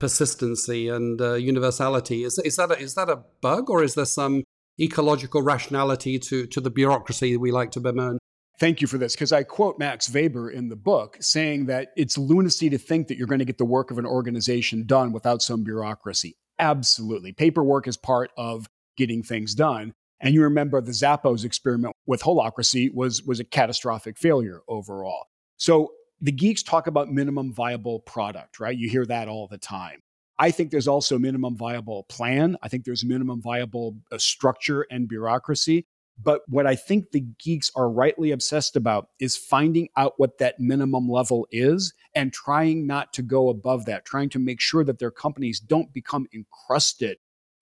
persistency 0.06 0.88
and 0.88 1.20
uh, 1.20 1.34
universality. 1.34 2.24
Is 2.24 2.38
is 2.38 2.58
that 2.58 2.70
a, 2.70 2.78
is 2.78 2.94
that 2.94 3.10
a 3.10 3.24
bug 3.42 3.72
or 3.72 3.84
is 3.84 3.96
there 3.96 4.06
some 4.06 4.44
ecological 4.80 5.42
rationality 5.42 6.20
to 6.20 6.46
to 6.46 6.62
the 6.62 6.70
bureaucracy 6.70 7.36
we 7.38 7.52
like 7.52 7.72
to 7.72 7.80
bemoan? 7.80 8.20
Thank 8.60 8.82
you 8.82 8.88
for 8.88 9.00
this 9.00 9.16
because 9.16 9.34
I 9.34 9.42
quote 9.42 9.80
Max 9.80 10.08
Weber 10.14 10.52
in 10.52 10.70
the 10.70 10.76
book 10.76 11.18
saying 11.22 11.66
that 11.66 11.88
it's 11.98 12.20
lunacy 12.20 12.70
to 12.70 12.78
think 12.78 13.08
that 13.08 13.18
you're 13.18 13.28
going 13.34 13.40
to 13.40 13.52
get 13.52 13.58
the 13.58 13.66
work 13.78 13.90
of 13.90 13.98
an 13.98 14.06
organization 14.06 14.86
done 14.86 15.12
without 15.12 15.42
some 15.42 15.64
bureaucracy. 15.64 16.38
Absolutely. 16.60 17.34
Paperwork 17.34 17.88
is 17.88 17.98
part 17.98 18.30
of 18.38 18.68
getting 18.96 19.24
things 19.24 19.56
done. 19.56 19.92
And 20.22 20.34
you 20.34 20.44
remember 20.44 20.80
the 20.80 20.92
Zappos 20.92 21.44
experiment 21.44 21.96
with 22.06 22.22
holacracy 22.22 22.94
was, 22.94 23.24
was 23.24 23.42
a 23.42 23.44
catastrophic 23.44 24.18
failure 24.18 24.62
overall. 24.70 25.26
So 25.58 25.92
the 26.22 26.32
geeks 26.32 26.64
talk 26.64 26.88
about 26.88 27.12
minimum 27.12 27.54
viable 27.54 28.00
product, 28.00 28.60
right? 28.60 28.78
You 28.78 28.90
hear 28.90 29.06
that 29.06 29.28
all 29.28 29.48
the 29.48 29.58
time. 29.58 30.02
I 30.38 30.52
think 30.52 30.72
there's 30.72 30.88
also 30.88 31.18
minimum 31.18 31.56
viable 31.56 32.04
plan. 32.04 32.58
I 32.62 32.68
think 32.68 32.84
there's 32.84 33.06
minimum 33.06 33.42
viable 33.42 33.98
uh, 34.12 34.18
structure 34.18 34.86
and 34.92 35.08
bureaucracy. 35.08 35.86
But 36.22 36.42
what 36.48 36.66
I 36.66 36.76
think 36.76 37.12
the 37.12 37.26
geeks 37.40 37.72
are 37.76 37.90
rightly 37.90 38.32
obsessed 38.32 38.76
about 38.76 39.10
is 39.20 39.36
finding 39.36 39.90
out 39.98 40.14
what 40.18 40.38
that 40.38 40.60
minimum 40.60 41.10
level 41.10 41.46
is 41.52 41.94
and 42.14 42.32
trying 42.32 42.88
not 42.88 43.12
to 43.14 43.22
go 43.22 43.50
above 43.50 43.86
that, 43.86 44.06
trying 44.06 44.30
to 44.30 44.40
make 44.40 44.62
sure 44.62 44.84
that 44.86 45.00
their 45.00 45.12
companies 45.12 45.60
don't 45.60 45.92
become 45.94 46.26
encrusted 46.34 47.18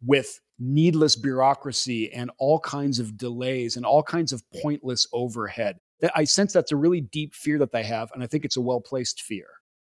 with 0.06 0.40
needless 0.60 1.16
bureaucracy 1.16 2.12
and 2.14 2.30
all 2.38 2.60
kinds 2.60 3.00
of 3.00 3.18
delays 3.18 3.76
and 3.76 3.86
all 3.86 4.04
kinds 4.04 4.32
of 4.32 4.44
pointless 4.62 5.08
overhead. 5.14 5.80
I 6.16 6.24
sense 6.26 6.54
that's 6.54 6.72
a 6.72 6.76
really 6.76 7.02
deep 7.02 7.34
fear 7.34 7.58
that 7.60 7.72
they 7.72 7.84
have, 7.84 8.12
and 8.14 8.24
I 8.24 8.28
think 8.28 8.46
it's 8.46 8.58
a 8.58 8.62
well 8.62 8.82
placed 8.82 9.22
fear. 9.22 9.48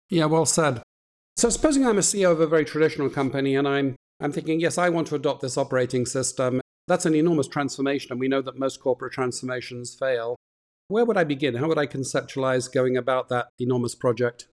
Yeah, 0.08 0.26
well 0.26 0.46
said. 0.46 0.82
So, 1.36 1.50
supposing 1.50 1.86
I'm 1.86 1.98
a 1.98 2.02
CEO 2.02 2.32
of 2.32 2.40
a 2.40 2.46
very 2.46 2.64
traditional 2.64 3.10
company 3.10 3.56
and 3.56 3.68
I'm 3.68 3.96
I'm 4.20 4.32
thinking, 4.32 4.60
yes, 4.60 4.78
I 4.78 4.88
want 4.88 5.08
to 5.08 5.14
adopt 5.14 5.42
this 5.42 5.58
operating 5.58 6.06
system 6.06 6.60
that's 6.88 7.06
an 7.06 7.14
enormous 7.14 7.48
transformation, 7.48 8.12
and 8.12 8.20
we 8.20 8.28
know 8.28 8.42
that 8.42 8.58
most 8.58 8.80
corporate 8.80 9.12
transformations 9.12 9.94
fail. 9.94 10.36
Where 10.88 11.04
would 11.04 11.16
I 11.16 11.24
begin? 11.24 11.56
How 11.56 11.66
would 11.66 11.78
I 11.78 11.86
conceptualize 11.86 12.72
going 12.72 12.96
about 12.96 13.28
that 13.28 13.48
enormous 13.58 13.94
project? 13.94 14.46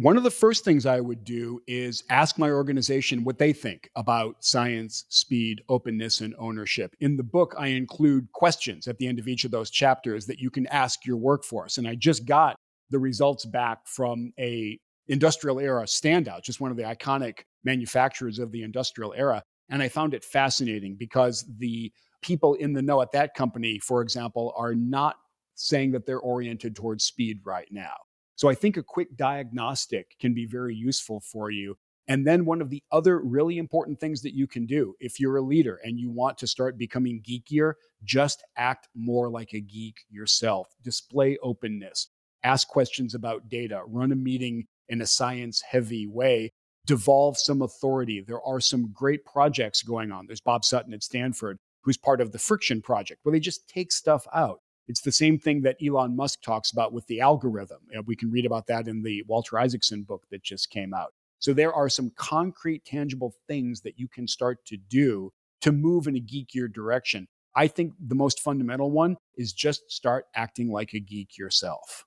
One 0.00 0.16
of 0.16 0.22
the 0.22 0.30
first 0.30 0.64
things 0.64 0.86
I 0.86 0.98
would 0.98 1.24
do 1.24 1.60
is 1.66 2.04
ask 2.08 2.38
my 2.38 2.50
organization 2.50 3.22
what 3.22 3.36
they 3.36 3.52
think 3.52 3.90
about 3.96 4.42
science, 4.42 5.04
speed, 5.10 5.60
openness, 5.68 6.22
and 6.22 6.34
ownership. 6.38 6.96
In 7.00 7.18
the 7.18 7.22
book, 7.22 7.54
I 7.58 7.66
include 7.66 8.32
questions 8.32 8.88
at 8.88 8.96
the 8.96 9.06
end 9.06 9.18
of 9.18 9.28
each 9.28 9.44
of 9.44 9.50
those 9.50 9.70
chapters 9.70 10.24
that 10.24 10.38
you 10.38 10.48
can 10.48 10.66
ask 10.68 11.04
your 11.04 11.18
workforce. 11.18 11.76
And 11.76 11.86
I 11.86 11.96
just 11.96 12.24
got 12.24 12.56
the 12.88 12.98
results 12.98 13.44
back 13.44 13.86
from 13.86 14.32
a 14.38 14.78
industrial 15.08 15.60
era 15.60 15.84
standout, 15.84 16.44
just 16.44 16.62
one 16.62 16.70
of 16.70 16.78
the 16.78 16.84
iconic 16.84 17.40
manufacturers 17.64 18.38
of 18.38 18.52
the 18.52 18.62
industrial 18.62 19.12
era. 19.14 19.42
And 19.68 19.82
I 19.82 19.90
found 19.90 20.14
it 20.14 20.24
fascinating 20.24 20.96
because 20.98 21.44
the 21.58 21.92
people 22.22 22.54
in 22.54 22.72
the 22.72 22.80
know 22.80 23.02
at 23.02 23.12
that 23.12 23.34
company, 23.34 23.78
for 23.78 24.00
example, 24.00 24.54
are 24.56 24.74
not 24.74 25.16
saying 25.56 25.90
that 25.90 26.06
they're 26.06 26.20
oriented 26.20 26.74
towards 26.74 27.04
speed 27.04 27.40
right 27.44 27.68
now. 27.70 27.92
So 28.40 28.48
I 28.48 28.54
think 28.54 28.78
a 28.78 28.82
quick 28.82 29.18
diagnostic 29.18 30.16
can 30.18 30.32
be 30.32 30.46
very 30.46 30.74
useful 30.74 31.20
for 31.20 31.50
you. 31.50 31.76
And 32.08 32.26
then 32.26 32.46
one 32.46 32.62
of 32.62 32.70
the 32.70 32.82
other 32.90 33.20
really 33.20 33.58
important 33.58 34.00
things 34.00 34.22
that 34.22 34.34
you 34.34 34.46
can 34.46 34.64
do 34.64 34.94
if 34.98 35.20
you're 35.20 35.36
a 35.36 35.42
leader 35.42 35.78
and 35.84 36.00
you 36.00 36.10
want 36.10 36.38
to 36.38 36.46
start 36.46 36.78
becoming 36.78 37.22
geekier, 37.22 37.74
just 38.02 38.42
act 38.56 38.88
more 38.94 39.28
like 39.28 39.52
a 39.52 39.60
geek 39.60 39.98
yourself. 40.08 40.68
Display 40.82 41.36
openness, 41.42 42.08
ask 42.42 42.66
questions 42.66 43.14
about 43.14 43.50
data, 43.50 43.82
run 43.86 44.10
a 44.10 44.16
meeting 44.16 44.64
in 44.88 45.02
a 45.02 45.06
science 45.06 45.60
heavy 45.60 46.06
way 46.06 46.50
devolve 46.86 47.36
some 47.36 47.60
authority. 47.60 48.24
There 48.26 48.42
are 48.42 48.58
some 48.58 48.90
great 48.90 49.26
projects 49.26 49.82
going 49.82 50.10
on. 50.12 50.26
There's 50.26 50.40
Bob 50.40 50.64
Sutton 50.64 50.94
at 50.94 51.02
Stanford, 51.02 51.58
who's 51.82 51.98
part 51.98 52.22
of 52.22 52.32
the 52.32 52.38
Friction 52.38 52.80
Project, 52.80 53.20
where 53.22 53.32
they 53.34 53.38
just 53.38 53.68
take 53.68 53.92
stuff 53.92 54.26
out. 54.34 54.60
It's 54.90 55.02
the 55.02 55.12
same 55.12 55.38
thing 55.38 55.62
that 55.62 55.76
Elon 55.80 56.16
Musk 56.16 56.42
talks 56.42 56.72
about 56.72 56.92
with 56.92 57.06
the 57.06 57.20
algorithm. 57.20 57.78
We 58.06 58.16
can 58.16 58.28
read 58.32 58.44
about 58.44 58.66
that 58.66 58.88
in 58.88 59.04
the 59.04 59.22
Walter 59.28 59.56
Isaacson 59.56 60.02
book 60.02 60.24
that 60.32 60.42
just 60.42 60.68
came 60.68 60.92
out. 60.92 61.14
So 61.38 61.52
there 61.52 61.72
are 61.72 61.88
some 61.88 62.10
concrete, 62.16 62.84
tangible 62.84 63.32
things 63.46 63.82
that 63.82 64.00
you 64.00 64.08
can 64.08 64.26
start 64.26 64.66
to 64.66 64.76
do 64.76 65.32
to 65.60 65.70
move 65.70 66.08
in 66.08 66.16
a 66.16 66.20
geekier 66.20 66.70
direction. 66.72 67.28
I 67.54 67.68
think 67.68 67.92
the 68.04 68.16
most 68.16 68.40
fundamental 68.40 68.90
one 68.90 69.16
is 69.36 69.52
just 69.52 69.88
start 69.92 70.26
acting 70.34 70.72
like 70.72 70.92
a 70.92 70.98
geek 70.98 71.38
yourself. 71.38 72.04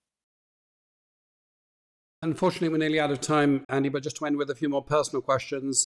Unfortunately, 2.22 2.68
we're 2.68 2.80
nearly 2.80 3.00
out 3.00 3.12
of 3.12 3.22
time, 3.22 3.64
Andy, 3.70 3.88
but 3.88 4.04
just 4.04 4.18
to 4.18 4.26
end 4.26 4.36
with 4.36 4.50
a 4.50 4.56
few 4.56 4.68
more 4.68 4.84
personal 4.84 5.22
questions. 5.22 5.88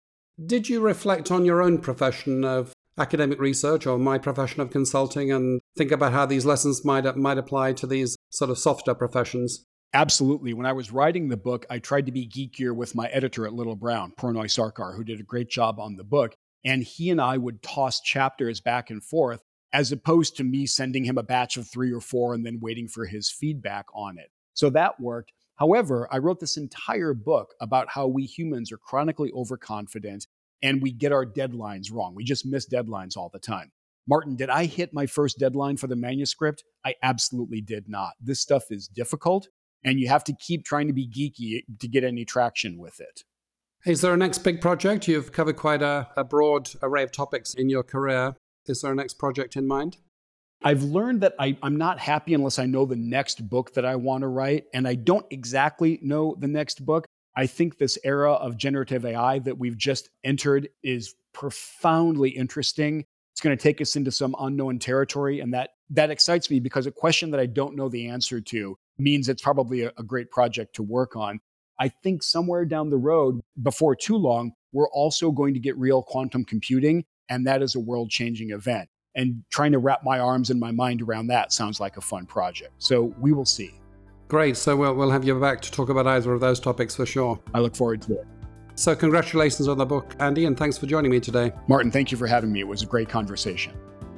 Did 0.44 0.68
you 0.68 0.80
reflect 0.80 1.32
on 1.32 1.44
your 1.44 1.60
own 1.62 1.78
profession 1.78 2.44
of 2.44 2.72
academic 2.98 3.40
research 3.40 3.86
or 3.86 3.98
my 3.98 4.18
profession 4.18 4.60
of 4.60 4.70
consulting 4.70 5.30
and 5.30 5.60
think 5.76 5.92
about 5.92 6.12
how 6.12 6.26
these 6.26 6.46
lessons 6.46 6.84
might, 6.84 7.16
might 7.16 7.38
apply 7.38 7.72
to 7.74 7.86
these 7.86 8.16
sort 8.30 8.50
of 8.50 8.58
softer 8.58 8.94
professions? 8.94 9.64
Absolutely. 9.92 10.52
When 10.52 10.66
I 10.66 10.72
was 10.72 10.92
writing 10.92 11.28
the 11.28 11.36
book, 11.36 11.64
I 11.70 11.78
tried 11.78 12.06
to 12.06 12.12
be 12.12 12.28
geekier 12.28 12.74
with 12.74 12.94
my 12.94 13.06
editor 13.06 13.46
at 13.46 13.52
Little 13.52 13.76
Brown, 13.76 14.12
Pronoy 14.18 14.46
Sarkar, 14.46 14.94
who 14.94 15.04
did 15.04 15.20
a 15.20 15.24
great 15.24 15.48
job 15.48 15.78
on 15.78 15.96
the 15.96 16.04
book. 16.04 16.34
And 16.64 16.82
he 16.82 17.10
and 17.10 17.20
I 17.20 17.38
would 17.38 17.62
toss 17.62 18.00
chapters 18.00 18.60
back 18.60 18.90
and 18.90 19.02
forth 19.02 19.40
as 19.72 19.92
opposed 19.92 20.36
to 20.36 20.44
me 20.44 20.66
sending 20.66 21.04
him 21.04 21.18
a 21.18 21.22
batch 21.22 21.56
of 21.56 21.68
three 21.68 21.92
or 21.92 22.00
four 22.00 22.34
and 22.34 22.44
then 22.44 22.60
waiting 22.60 22.88
for 22.88 23.04
his 23.04 23.30
feedback 23.30 23.86
on 23.94 24.18
it. 24.18 24.30
So 24.54 24.70
that 24.70 24.98
worked. 25.00 25.32
However, 25.56 26.08
I 26.10 26.18
wrote 26.18 26.40
this 26.40 26.56
entire 26.56 27.14
book 27.14 27.54
about 27.60 27.88
how 27.90 28.06
we 28.06 28.24
humans 28.24 28.72
are 28.72 28.78
chronically 28.78 29.30
overconfident 29.32 30.26
and 30.62 30.82
we 30.82 30.92
get 30.92 31.12
our 31.12 31.26
deadlines 31.26 31.92
wrong. 31.92 32.14
We 32.14 32.24
just 32.24 32.46
miss 32.46 32.68
deadlines 32.68 33.16
all 33.16 33.30
the 33.32 33.38
time. 33.38 33.72
Martin, 34.08 34.36
did 34.36 34.50
I 34.50 34.66
hit 34.66 34.94
my 34.94 35.06
first 35.06 35.38
deadline 35.38 35.76
for 35.76 35.88
the 35.88 35.96
manuscript? 35.96 36.62
I 36.84 36.94
absolutely 37.02 37.60
did 37.60 37.88
not. 37.88 38.12
This 38.20 38.40
stuff 38.40 38.64
is 38.70 38.86
difficult, 38.86 39.48
and 39.84 39.98
you 39.98 40.08
have 40.08 40.24
to 40.24 40.34
keep 40.34 40.64
trying 40.64 40.86
to 40.86 40.92
be 40.92 41.08
geeky 41.08 41.64
to 41.80 41.88
get 41.88 42.04
any 42.04 42.24
traction 42.24 42.78
with 42.78 43.00
it. 43.00 43.22
Is 43.84 44.00
there 44.00 44.14
a 44.14 44.16
next 44.16 44.38
big 44.38 44.60
project? 44.60 45.06
You've 45.06 45.32
covered 45.32 45.56
quite 45.56 45.82
a, 45.82 46.08
a 46.16 46.24
broad 46.24 46.70
array 46.82 47.02
of 47.02 47.12
topics 47.12 47.54
in 47.54 47.68
your 47.68 47.82
career. 47.82 48.34
Is 48.66 48.80
there 48.80 48.92
a 48.92 48.96
next 48.96 49.14
project 49.14 49.56
in 49.56 49.66
mind? 49.66 49.98
I've 50.62 50.82
learned 50.82 51.20
that 51.20 51.34
I, 51.38 51.56
am 51.62 51.76
not 51.76 51.98
happy 51.98 52.34
unless 52.34 52.58
I 52.58 52.66
know 52.66 52.86
the 52.86 52.96
next 52.96 53.48
book 53.48 53.74
that 53.74 53.84
I 53.84 53.96
want 53.96 54.22
to 54.22 54.28
write. 54.28 54.64
And 54.72 54.88
I 54.88 54.94
don't 54.94 55.26
exactly 55.30 56.00
know 56.02 56.34
the 56.38 56.48
next 56.48 56.84
book. 56.84 57.06
I 57.36 57.46
think 57.46 57.76
this 57.76 57.98
era 58.02 58.32
of 58.32 58.56
generative 58.56 59.04
AI 59.04 59.38
that 59.40 59.58
we've 59.58 59.76
just 59.76 60.08
entered 60.24 60.70
is 60.82 61.14
profoundly 61.34 62.30
interesting. 62.30 63.04
It's 63.32 63.42
going 63.42 63.56
to 63.56 63.62
take 63.62 63.82
us 63.82 63.94
into 63.94 64.10
some 64.10 64.34
unknown 64.40 64.78
territory. 64.78 65.40
And 65.40 65.52
that, 65.52 65.70
that 65.90 66.10
excites 66.10 66.50
me 66.50 66.60
because 66.60 66.86
a 66.86 66.90
question 66.90 67.30
that 67.32 67.40
I 67.40 67.44
don't 67.44 67.76
know 67.76 67.90
the 67.90 68.08
answer 68.08 68.40
to 68.40 68.78
means 68.96 69.28
it's 69.28 69.42
probably 69.42 69.82
a, 69.82 69.92
a 69.98 70.02
great 70.02 70.30
project 70.30 70.74
to 70.76 70.82
work 70.82 71.14
on. 71.14 71.38
I 71.78 71.88
think 71.88 72.22
somewhere 72.22 72.64
down 72.64 72.88
the 72.88 72.96
road, 72.96 73.42
before 73.62 73.94
too 73.94 74.16
long, 74.16 74.52
we're 74.72 74.88
also 74.88 75.30
going 75.30 75.52
to 75.52 75.60
get 75.60 75.76
real 75.76 76.02
quantum 76.02 76.42
computing. 76.42 77.04
And 77.28 77.46
that 77.46 77.60
is 77.60 77.74
a 77.74 77.80
world 77.80 78.08
changing 78.08 78.50
event 78.50 78.88
and 79.14 79.42
trying 79.50 79.72
to 79.72 79.78
wrap 79.78 80.04
my 80.04 80.18
arms 80.18 80.48
and 80.48 80.58
my 80.58 80.70
mind 80.70 81.02
around 81.02 81.26
that 81.26 81.52
sounds 81.52 81.80
like 81.80 81.98
a 81.98 82.00
fun 82.00 82.24
project. 82.24 82.72
So 82.78 83.14
we 83.20 83.32
will 83.32 83.44
see. 83.44 83.74
Great. 84.28 84.56
So 84.56 84.76
we'll, 84.76 84.94
we'll 84.94 85.10
have 85.10 85.24
you 85.24 85.38
back 85.38 85.60
to 85.62 85.70
talk 85.70 85.88
about 85.88 86.06
either 86.06 86.32
of 86.32 86.40
those 86.40 86.58
topics 86.58 86.96
for 86.96 87.06
sure. 87.06 87.38
I 87.54 87.60
look 87.60 87.76
forward 87.76 88.02
to 88.02 88.14
it. 88.14 88.26
So, 88.78 88.94
congratulations 88.94 89.68
on 89.68 89.78
the 89.78 89.86
book, 89.86 90.14
Andy, 90.20 90.44
and 90.44 90.54
thanks 90.54 90.76
for 90.76 90.84
joining 90.84 91.10
me 91.10 91.18
today. 91.18 91.50
Martin, 91.66 91.90
thank 91.90 92.12
you 92.12 92.18
for 92.18 92.26
having 92.26 92.52
me. 92.52 92.60
It 92.60 92.68
was 92.68 92.82
a 92.82 92.86
great 92.86 93.08
conversation. 93.08 93.72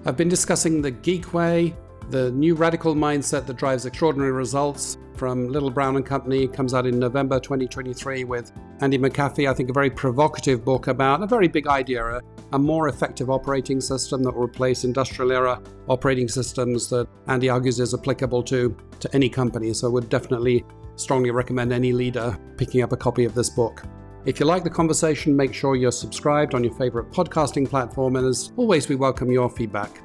I've 0.05 0.17
been 0.17 0.29
discussing 0.29 0.83
the 0.83 0.91
Geek 0.91 1.33
Way, 1.33 1.77
the 2.11 2.31
new 2.33 2.55
radical 2.55 2.95
mindset 2.95 3.47
that 3.47 3.57
drives 3.57 3.87
extraordinary 3.87 4.33
results, 4.33 4.99
from 5.19 5.49
Little 5.49 5.69
Brown 5.69 5.97
and 5.97 6.07
Company 6.07 6.47
comes 6.47 6.73
out 6.73 6.87
in 6.87 6.97
November 6.99 7.41
2023 7.41 8.23
with 8.23 8.53
Andy 8.81 8.97
McAfee. 8.99 9.51
I 9.51 9.53
think 9.53 9.69
a 9.69 9.73
very 9.73 9.91
provocative 9.91 10.65
book 10.65 10.87
about 10.87 11.23
a 11.23 11.27
very 11.27 11.49
big 11.49 11.67
idea 11.67 12.05
a, 12.07 12.23
a 12.53 12.59
more 12.59 12.89
effective 12.89 13.29
operating 13.29 13.81
system 13.81 14.23
that 14.23 14.33
will 14.33 14.45
replace 14.45 14.85
industrial 14.85 15.33
era 15.33 15.61
operating 15.89 16.29
systems 16.29 16.89
that 16.91 17.09
Andy 17.27 17.49
argues 17.49 17.81
is 17.81 17.95
applicable 17.95 18.45
to, 18.45 18.77
to 19.01 19.13
any 19.15 19.29
company. 19.29 19.75
So, 19.75 19.91
would 19.91 20.09
definitely 20.09 20.65
strongly 20.95 21.33
recommend 21.33 21.73
any 21.73 21.93
leader 21.93 22.39
picking 22.57 22.83
up 22.83 22.93
a 22.93 22.97
copy 22.97 23.25
of 23.25 23.35
this 23.35 23.51
book. 23.51 23.83
If 24.25 24.39
you 24.39 24.47
like 24.47 24.63
the 24.63 24.71
conversation, 24.71 25.35
make 25.35 25.53
sure 25.53 25.75
you're 25.75 25.91
subscribed 25.91 26.55
on 26.55 26.63
your 26.63 26.75
favorite 26.75 27.11
podcasting 27.11 27.69
platform. 27.69 28.17
And 28.17 28.27
as 28.27 28.53
always, 28.57 28.89
we 28.89 28.95
welcome 28.95 29.33
your 29.33 29.51
feedback. 29.51 30.01